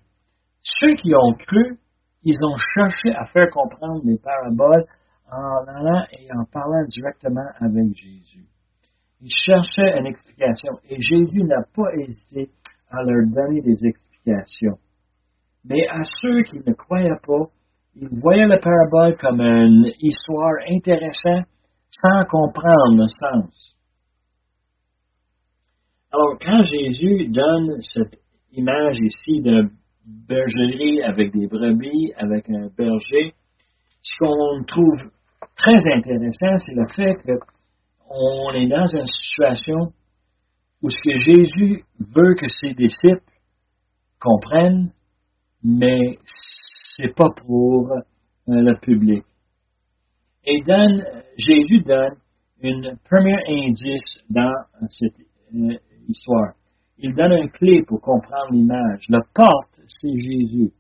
Ceux 0.62 0.96
qui 0.96 1.14
ont 1.14 1.34
cru, 1.34 1.78
ils 2.24 2.38
ont 2.44 2.56
cherché 2.74 3.14
à 3.16 3.26
faire 3.26 3.50
comprendre 3.52 4.02
les 4.06 4.18
paraboles 4.18 4.86
en 5.30 5.68
allant 5.68 6.06
et 6.12 6.32
en 6.32 6.46
parlant 6.46 6.86
directement 6.88 7.50
avec 7.60 7.96
Jésus. 7.96 8.46
Ils 9.22 9.32
cherchaient 9.46 9.98
une 9.98 10.06
explication 10.06 10.74
et 10.90 11.02
Jésus 11.02 11.44
n'a 11.44 11.64
pas 11.76 11.92
hésité 11.96 12.50
à 12.90 13.04
leur 13.04 13.26
donner 13.28 13.62
des 13.62 13.88
explications. 13.88 14.78
Mais 15.66 15.88
à 15.88 16.02
ceux 16.04 16.44
qui 16.44 16.60
ne 16.60 16.74
croyaient 16.74 17.20
pas, 17.26 17.50
ils 17.96 18.10
voyaient 18.22 18.48
la 18.48 18.60
parabole 18.60 19.18
comme 19.18 19.42
une 19.42 19.92
histoire 20.00 20.54
intéressante 20.70 21.48
sans 21.90 22.26
comprendre 22.26 22.96
le 22.96 23.08
sens. 23.08 23.76
Alors, 26.12 26.38
quand 26.40 26.64
Jésus 26.64 27.28
donne 27.30 27.82
cette 27.82 28.20
image 28.52 28.98
ici 29.02 29.42
d'une 29.42 29.72
bergerie 30.06 31.02
avec 31.02 31.34
des 31.34 31.48
brebis, 31.48 32.14
avec 32.18 32.50
un 32.50 32.70
berger, 32.78 33.34
ce 34.02 34.18
qu'on 34.20 34.64
trouve 34.66 35.12
très 35.56 35.94
intéressant, 35.94 36.58
c'est 36.66 36.76
le 36.76 36.88
fait 36.96 37.16
qu'on 38.08 38.54
est 38.54 38.68
dans 38.68 38.88
une 38.88 39.06
situation 39.06 39.94
où 40.82 40.90
ce 40.90 40.98
que 41.04 41.16
Jésus 41.16 41.84
veut 42.00 42.36
que 42.36 42.48
ses 42.48 42.74
disciples 42.74 43.24
comprennent, 44.20 44.92
mais 45.64 46.18
c'est 46.96 47.14
pas 47.16 47.30
pour 47.30 47.92
euh, 47.92 48.02
le 48.48 48.80
public. 48.80 49.24
Et 50.46 50.62
donne, 50.62 51.04
Jésus 51.38 51.82
donne 51.82 52.16
un 52.64 52.96
premier 53.10 53.38
indice 53.48 54.20
dans 54.30 54.54
cette 54.90 55.20
euh, 55.54 55.78
histoire. 56.08 56.54
Il 57.00 57.14
donne 57.14 57.34
une 57.34 57.52
clé 57.52 57.84
pour 57.84 58.02
comprendre 58.02 58.52
l'image. 58.52 59.06
La 59.10 59.20
porte, 59.34 59.80
c'est 59.88 60.20
Jésus. 60.20 60.72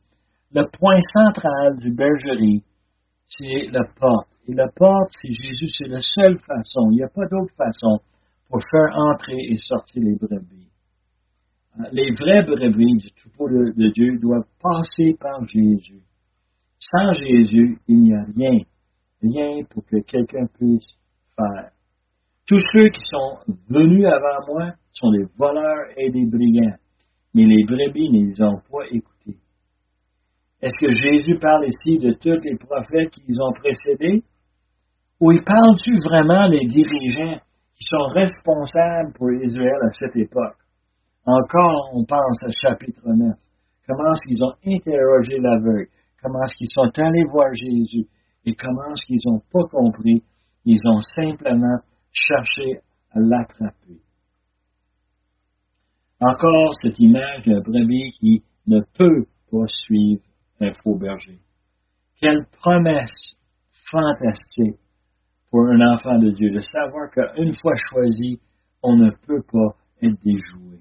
Le 0.53 0.63
point 0.71 0.99
central 1.01 1.77
du 1.77 1.91
bergerie, 1.91 2.63
c'est 3.27 3.67
la 3.71 3.83
porte. 3.99 4.29
Et 4.47 4.53
la 4.53 4.67
porte, 4.69 5.12
c'est 5.21 5.31
Jésus. 5.31 5.67
C'est 5.67 5.88
la 5.88 6.01
seule 6.01 6.39
façon. 6.39 6.89
Il 6.91 6.95
n'y 6.95 7.03
a 7.03 7.10
pas 7.10 7.27
d'autre 7.27 7.53
façon 7.55 7.99
pour 8.49 8.62
faire 8.71 8.95
entrer 8.95 9.38
et 9.38 9.57
sortir 9.57 10.03
les 10.03 10.15
brebis. 10.15 10.67
Les 11.91 12.12
vraies 12.12 12.43
brebis 12.43 12.97
du 12.97 13.12
troupeau 13.12 13.49
de, 13.49 13.71
de 13.75 13.91
Dieu 13.91 14.17
doivent 14.19 14.47
passer 14.62 15.15
par 15.19 15.45
Jésus. 15.47 16.01
Sans 16.79 17.13
Jésus, 17.13 17.77
il 17.88 17.99
n'y 17.99 18.13
a 18.13 18.23
rien. 18.23 18.60
Rien 19.21 19.63
pour 19.69 19.86
que 19.86 19.97
quelqu'un 19.97 20.45
puisse 20.57 20.97
faire. 21.36 21.71
Tous 22.47 22.60
ceux 22.73 22.89
qui 22.89 23.01
sont 23.12 23.53
venus 23.69 24.05
avant 24.05 24.45
moi 24.47 24.73
sont 24.93 25.12
des 25.12 25.25
voleurs 25.38 25.88
et 25.97 26.10
des 26.10 26.25
brigands, 26.25 26.77
mais 27.33 27.45
les 27.45 27.65
brebis 27.65 28.10
ne 28.10 28.29
les 28.29 28.41
ont 28.41 28.62
pas 28.71 28.86
écoutés. 28.89 29.38
Est-ce 30.62 30.77
que 30.79 30.93
Jésus 30.93 31.38
parle 31.39 31.67
ici 31.67 31.99
de 31.99 32.13
tous 32.13 32.41
les 32.43 32.55
prophètes 32.55 33.12
qui 33.12 33.21
les 33.27 33.39
ont 33.39 33.51
précédés? 33.53 34.23
Ou 35.19 35.32
il 35.32 35.43
parle-tu 35.43 35.99
vraiment 35.99 36.47
des 36.49 36.65
dirigeants 36.67 37.39
qui 37.75 37.84
sont 37.84 38.08
responsables 38.13 39.13
pour 39.15 39.32
Israël 39.32 39.80
à 39.84 39.91
cette 39.91 40.15
époque? 40.15 40.58
Encore, 41.25 41.89
on 41.93 42.06
pense 42.06 42.43
à 42.43 42.51
chapitre 42.51 43.01
9. 43.06 43.36
Comment 43.88 44.12
est-ce 44.12 44.27
qu'ils 44.27 44.43
ont 44.43 44.53
interrogé 44.65 45.39
l'aveugle? 45.39 45.88
Comment 46.21 46.43
est-ce 46.43 46.56
qu'ils 46.56 46.69
sont 46.69 46.91
allés 46.99 47.25
voir 47.32 47.53
Jésus? 47.53 48.08
Et 48.45 48.56
comment 48.56 48.91
est-ce 48.91 49.06
qu'ils 49.06 49.32
n'ont 49.32 49.41
pas 49.51 49.67
compris? 49.69 50.23
Ils 50.65 50.82
ont 50.88 51.01
simplement 51.01 51.80
cherché 52.12 52.82
à 53.12 53.19
l'attraper. 53.19 54.01
Encore 56.19 56.73
cette 56.82 56.99
image 56.99 57.43
d'un 57.43 57.62
brebis 57.62 58.12
qui 58.19 58.43
ne 58.67 58.82
peut 58.82 59.25
pas 59.51 59.67
suivre 59.67 60.21
un 60.60 60.73
faux 60.73 60.97
berger. 60.97 61.39
Quelle 62.19 62.45
promesse 62.60 63.36
fantastique 63.91 64.80
pour 65.51 65.67
un 65.67 65.81
enfant 65.93 66.17
de 66.17 66.31
Dieu 66.31 66.51
de 66.51 66.60
savoir 66.60 67.10
qu'une 67.12 67.53
fois 67.62 67.73
choisi, 67.89 68.39
on 68.83 68.95
ne 68.95 69.12
peut 69.12 69.43
pas 69.43 69.75
être 70.01 70.19
déjoué. 70.23 70.79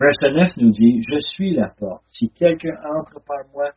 Verset 0.00 0.30
9 0.32 0.56
nous 0.58 0.70
dit, 0.70 1.02
Je 1.02 1.18
suis 1.18 1.54
la 1.54 1.68
porte. 1.68 2.04
Si 2.06 2.30
quelqu'un 2.30 2.76
entre 2.96 3.20
par 3.26 3.44
moi, 3.52 3.70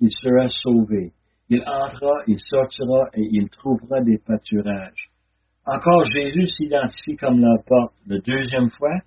il 0.00 0.10
sera 0.10 0.48
sauvé. 0.48 1.12
Il 1.48 1.60
entrera, 1.60 2.22
il 2.26 2.38
sortira 2.38 3.08
et 3.14 3.28
il 3.30 3.48
trouvera 3.50 4.00
des 4.00 4.18
pâturages. 4.18 5.10
Encore 5.66 6.04
Jésus 6.12 6.46
s'identifie 6.46 7.16
comme 7.16 7.40
la 7.40 7.56
porte 7.66 7.94
la 8.06 8.18
deuxième 8.18 8.70
fois, 8.70 8.98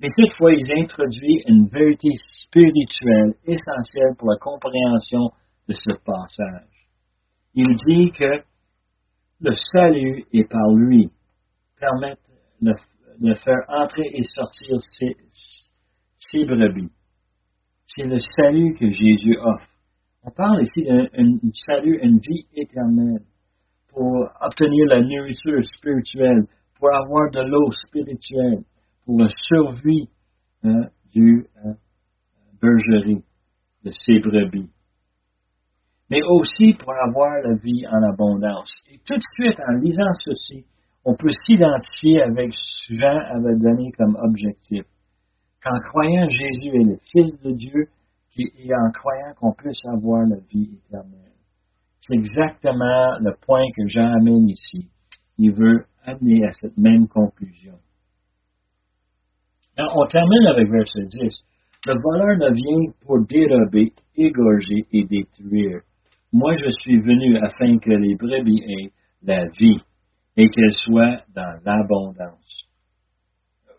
mais 0.00 0.08
cette 0.14 0.34
fois 0.36 0.52
il 0.52 0.70
introduit 0.82 1.42
une 1.46 1.66
vérité 1.68 2.10
spirituelle 2.14 3.34
essentielle 3.44 4.14
pour 4.16 4.30
la 4.30 4.36
compréhension 4.38 5.30
de 5.68 5.74
ce 5.74 5.94
passage. 6.04 6.88
Il 7.54 7.74
dit 7.86 8.12
que 8.12 8.42
le 9.40 9.54
salut 9.54 10.24
est 10.32 10.48
par 10.48 10.72
lui, 10.74 11.10
permettre 11.78 12.22
de, 12.60 13.34
faire 13.34 13.64
entrer 13.68 14.10
et 14.12 14.22
sortir 14.24 14.80
ses, 14.80 16.44
brebis. 16.44 16.90
C'est 17.86 18.04
le 18.04 18.18
salut 18.18 18.74
que 18.74 18.90
Jésus 18.90 19.36
offre. 19.38 19.68
On 20.24 20.30
parle 20.30 20.62
ici 20.62 20.82
d'un 20.84 21.38
salut, 21.66 21.98
une 22.02 22.18
vie 22.18 22.46
éternelle 22.54 23.22
pour 23.88 24.28
obtenir 24.40 24.86
la 24.86 25.00
nourriture 25.00 25.64
spirituelle, 25.64 26.46
pour 26.78 26.94
avoir 26.94 27.30
de 27.30 27.40
l'eau 27.40 27.70
spirituelle, 27.72 28.62
pour 29.04 29.20
la 29.20 29.28
survie 29.34 30.08
hein, 30.64 30.88
du 31.12 31.46
euh, 31.64 31.72
bergerie, 32.60 33.24
de 33.84 33.90
ses 33.90 34.20
brebis. 34.20 34.68
Mais 36.10 36.20
aussi 36.22 36.74
pour 36.74 36.94
avoir 36.94 37.40
la 37.42 37.54
vie 37.54 37.86
en 37.86 38.02
abondance. 38.02 38.72
Et 38.90 38.98
tout 39.04 39.16
de 39.16 39.22
suite, 39.34 39.60
en 39.60 39.72
lisant 39.74 40.12
ceci, 40.24 40.64
on 41.04 41.14
peut 41.14 41.30
s'identifier 41.44 42.22
avec 42.22 42.52
ce 42.52 42.88
que 42.88 43.00
Jean 43.00 43.18
avait 43.36 43.56
donné 43.56 43.92
comme 43.92 44.16
objectif. 44.16 44.84
Qu'en 45.62 45.78
croyant 45.80 46.28
Jésus 46.28 46.76
est 46.76 46.84
le 46.84 46.98
Fils 47.12 47.40
de 47.42 47.52
Dieu, 47.52 47.88
et 48.38 48.74
en 48.74 48.90
croyant 48.92 49.34
qu'on 49.38 49.52
puisse 49.52 49.84
avoir 49.86 50.22
la 50.26 50.36
vie 50.50 50.78
éternelle. 50.86 51.32
C'est 52.00 52.14
exactement 52.14 53.18
le 53.20 53.34
point 53.44 53.64
que 53.76 53.86
Jean 53.88 54.12
amène 54.14 54.48
ici. 54.48 54.88
Il 55.38 55.52
veut 55.52 55.84
amener 56.04 56.46
à 56.46 56.52
cette 56.52 56.76
même 56.78 57.08
conclusion. 57.08 57.74
on 59.76 60.06
termine 60.06 60.46
avec 60.46 60.70
verset 60.70 61.04
10. 61.04 61.32
Le 61.86 61.94
voleur 62.00 62.36
ne 62.38 62.54
vient 62.54 62.92
pour 63.04 63.24
dérober, 63.26 63.92
égorger 64.16 64.86
et 64.92 65.04
détruire. 65.04 65.80
Moi, 66.32 66.52
je 66.54 66.68
suis 66.80 67.00
venu 67.00 67.38
afin 67.38 67.78
que 67.78 67.90
les 67.90 68.14
brebis 68.14 68.62
aient 68.68 68.92
la 69.22 69.46
vie 69.58 69.80
et 70.36 70.48
qu'elles 70.48 70.74
soient 70.74 71.22
dans 71.34 71.58
l'abondance. 71.64 72.68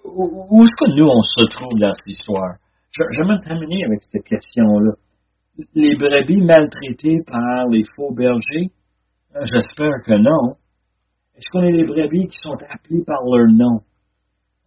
Où 0.04 0.64
est-ce 0.64 0.72
que 0.78 0.96
nous, 0.96 1.06
on 1.06 1.22
se 1.22 1.46
trouve 1.50 1.80
dans 1.80 1.94
cette 1.94 2.08
histoire? 2.08 2.56
J'aimerais 3.12 3.40
terminer 3.42 3.86
avec 3.86 4.00
cette 4.02 4.26
question-là. 4.26 4.94
les 5.76 5.96
brebis 5.96 6.42
maltraitées 6.42 7.20
par 7.28 7.68
les 7.68 7.84
faux 7.96 8.14
bergers? 8.14 8.72
Euh, 9.36 9.46
j'espère 9.46 10.02
que 10.04 10.18
non. 10.18 10.56
Est-ce 11.36 11.50
qu'on 11.52 11.64
est 11.64 11.72
des 11.72 11.86
brebis 11.86 12.28
qui 12.28 12.38
sont 12.42 12.58
appelées 12.68 13.04
par 13.06 13.22
leur 13.26 13.48
nom? 13.48 13.82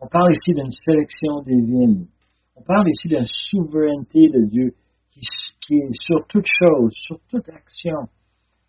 On 0.01 0.07
parle 0.07 0.31
ici 0.31 0.55
d'une 0.55 0.71
sélection 0.71 1.42
divine. 1.45 2.07
On 2.55 2.62
parle 2.62 2.88
ici 2.88 3.09
d'une 3.09 3.27
souveraineté 3.27 4.29
de 4.29 4.49
Dieu 4.49 4.75
qui, 5.12 5.20
qui, 5.61 5.75
est 5.75 5.90
sur 5.92 6.27
toute 6.29 6.46
chose, 6.59 6.92
sur 6.92 7.18
toute 7.29 7.48
action, 7.48 8.09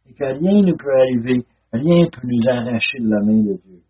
et 0.08 0.14
que 0.14 0.24
rien 0.24 0.62
ne 0.62 0.74
peut 0.74 0.94
arriver, 0.94 1.46
rien 1.72 2.06
ne 2.06 2.10
peut 2.10 2.28
nous 2.28 2.48
arracher 2.48 3.00
de 3.00 3.10
la 3.10 3.20
main 3.22 3.44
de 3.44 3.58
Dieu. 3.64 3.82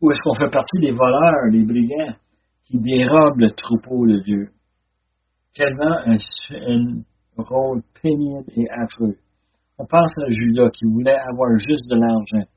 Ou 0.00 0.10
est-ce 0.10 0.20
qu'on 0.20 0.34
fait 0.34 0.50
partie 0.50 0.78
des 0.78 0.92
voleurs, 0.92 1.50
des 1.50 1.64
brigands, 1.64 2.16
qui 2.64 2.78
dérobent 2.78 3.40
le 3.40 3.50
troupeau 3.52 4.06
de 4.06 4.20
Dieu? 4.20 4.50
Tellement 5.54 5.96
un, 6.06 6.16
rôle 7.38 7.82
pénible 8.02 8.50
et 8.56 8.68
affreux. 8.70 9.16
On 9.78 9.86
pense 9.86 10.12
à 10.24 10.30
Judas 10.30 10.70
qui 10.70 10.86
voulait 10.86 11.18
avoir 11.18 11.50
juste 11.58 11.90
de 11.90 11.96
l'argent. 11.96 12.48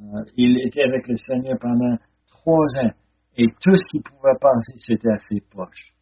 Euh, 0.00 0.24
il 0.36 0.66
était 0.66 0.82
avec 0.82 1.06
le 1.06 1.16
Seigneur 1.16 1.56
pendant 1.60 1.96
trois 2.26 2.66
ans 2.82 2.90
et 3.36 3.46
tout 3.60 3.76
ce 3.76 3.90
qu'il 3.90 4.02
pouvait 4.02 4.36
penser, 4.40 4.72
c'était 4.78 5.10
à 5.10 5.18
ses 5.20 5.40
poches. 5.40 5.94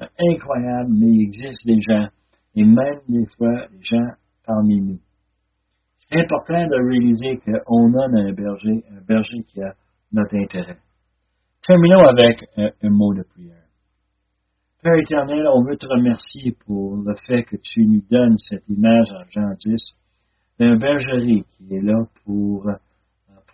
Euh, 0.00 0.06
incroyable, 0.18 0.90
mais 0.90 1.08
il 1.08 1.22
existe 1.22 1.66
des 1.66 1.80
gens, 1.80 2.08
et 2.54 2.64
même 2.64 3.00
des 3.08 3.26
fois, 3.36 3.66
des 3.68 3.82
gens 3.82 4.08
parmi 4.46 4.80
nous. 4.80 5.00
C'est 5.96 6.20
important 6.20 6.66
de 6.66 6.90
réaliser 6.90 7.38
qu'on 7.38 7.94
a 7.94 8.06
un 8.06 8.32
berger, 8.32 8.84
un 8.90 9.00
berger 9.06 9.42
qui 9.46 9.62
a 9.62 9.74
notre 10.12 10.36
intérêt. 10.36 10.78
Terminons 11.66 12.06
avec 12.08 12.44
un, 12.56 12.70
un 12.82 12.90
mot 12.90 13.14
de 13.14 13.22
prière. 13.22 13.62
Père 14.82 14.96
éternel, 14.96 15.46
on 15.46 15.62
veut 15.62 15.76
te 15.76 15.86
remercier 15.86 16.56
pour 16.66 16.96
le 16.96 17.14
fait 17.26 17.44
que 17.44 17.56
tu 17.56 17.86
nous 17.86 18.02
donnes 18.10 18.36
cette 18.38 18.68
image 18.68 19.12
en 19.12 19.22
Jean 19.30 19.54
10 19.64 19.76
d'un 20.58 20.76
bergerie 20.76 21.44
qui 21.52 21.74
est 21.74 21.80
là 21.80 22.04
pour 22.24 22.68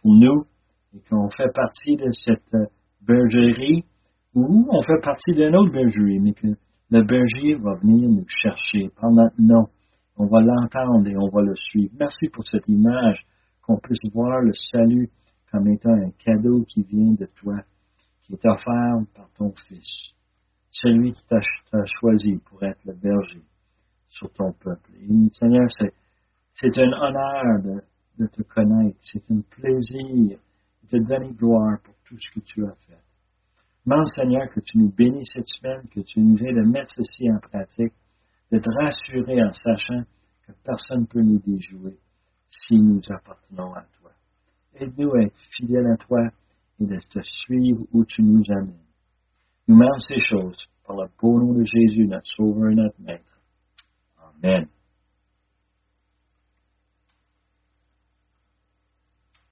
pour 0.01 0.15
nous 0.15 0.47
et 0.95 1.01
qu'on 1.09 1.29
fait 1.29 1.53
partie 1.53 1.97
de 1.97 2.11
cette 2.13 2.57
bergerie 3.03 3.85
ou 4.35 4.69
on 4.71 4.83
fait 4.83 5.01
partie 5.03 5.33
d'une 5.33 5.57
autre 5.57 5.73
bergerie, 5.73 6.21
mais 6.21 6.33
que 6.33 6.49
le 6.91 7.03
berger 7.03 7.55
va 7.55 7.75
venir 7.77 8.09
nous 8.09 8.27
chercher 8.29 8.89
par 9.01 9.11
notre 9.11 9.37
nom. 9.39 9.67
On 10.17 10.27
va 10.27 10.41
l'entendre 10.41 11.07
et 11.09 11.17
on 11.17 11.29
va 11.29 11.43
le 11.43 11.55
suivre. 11.55 11.93
Merci 11.99 12.29
pour 12.29 12.47
cette 12.47 12.67
image, 12.69 13.27
qu'on 13.63 13.79
puisse 13.79 14.13
voir 14.13 14.41
le 14.41 14.53
salut 14.55 15.11
comme 15.51 15.69
étant 15.69 15.93
un 15.93 16.11
cadeau 16.19 16.65
qui 16.65 16.83
vient 16.83 17.13
de 17.13 17.27
toi, 17.37 17.57
qui 18.23 18.35
est 18.35 18.47
offert 18.47 18.97
par 19.15 19.29
ton 19.37 19.53
Fils, 19.67 20.15
celui 20.71 21.13
qui 21.13 21.25
t'a 21.27 21.41
choisi 22.01 22.39
pour 22.45 22.63
être 22.63 22.81
le 22.85 22.95
berger 22.95 23.43
sur 24.09 24.31
ton 24.33 24.53
peuple. 24.53 24.91
Et, 25.01 25.31
Seigneur, 25.35 25.69
c'est 26.55 26.79
un 26.79 26.93
honneur 26.93 27.63
de, 27.63 27.83
de 28.19 28.27
te 28.27 28.43
connaître. 28.43 28.99
C'est 29.03 29.31
un 29.31 29.41
plaisir 29.51 30.39
de 30.83 30.89
te 30.89 30.97
donner 30.97 31.33
gloire 31.33 31.79
pour 31.83 31.95
tout 32.05 32.17
ce 32.19 32.39
que 32.39 32.45
tu 32.45 32.65
as 32.65 32.75
fait. 32.87 33.08
Demande, 33.89 34.07
Seigneur, 34.15 34.51
que 34.51 34.61
tu 34.61 34.77
nous 34.77 34.93
bénisses 34.93 35.31
cette 35.33 35.49
semaine, 35.49 35.89
que 35.89 36.01
tu 36.01 36.21
nous 36.21 36.37
aides 36.45 36.59
à 36.59 36.63
mettre 36.63 36.93
ceci 36.95 37.31
en 37.31 37.39
pratique, 37.39 37.95
de 38.53 38.59
te 38.59 38.69
rassurer 38.83 39.43
en 39.43 39.51
sachant 39.55 40.03
que 40.47 40.53
personne 40.63 41.01
ne 41.01 41.07
peut 41.07 41.23
nous 41.23 41.39
déjouer 41.39 41.97
si 42.47 42.75
nous 42.75 43.01
appartenons 43.09 43.73
à 43.73 43.87
toi. 43.99 44.11
Aide-nous 44.75 45.15
à 45.15 45.23
être 45.23 45.39
fidèles 45.57 45.87
à 45.87 45.97
toi 45.97 46.21
et 46.81 46.85
de 46.85 46.99
te 46.99 47.21
suivre 47.23 47.87
où 47.95 48.05
tu 48.05 48.23
nous 48.23 48.43
amènes. 48.51 48.77
Nous 49.67 49.75
demandons 49.75 49.99
ces 50.07 50.21
choses 50.21 50.59
par 50.87 50.97
le 50.97 51.09
beau 51.19 51.41
nom 51.41 51.55
de 51.55 51.65
Jésus, 51.65 52.07
notre 52.07 52.27
Sauveur 52.37 52.71
et 52.71 52.75
notre 52.75 53.01
Maître. 53.01 53.41
Amen. 54.45 54.69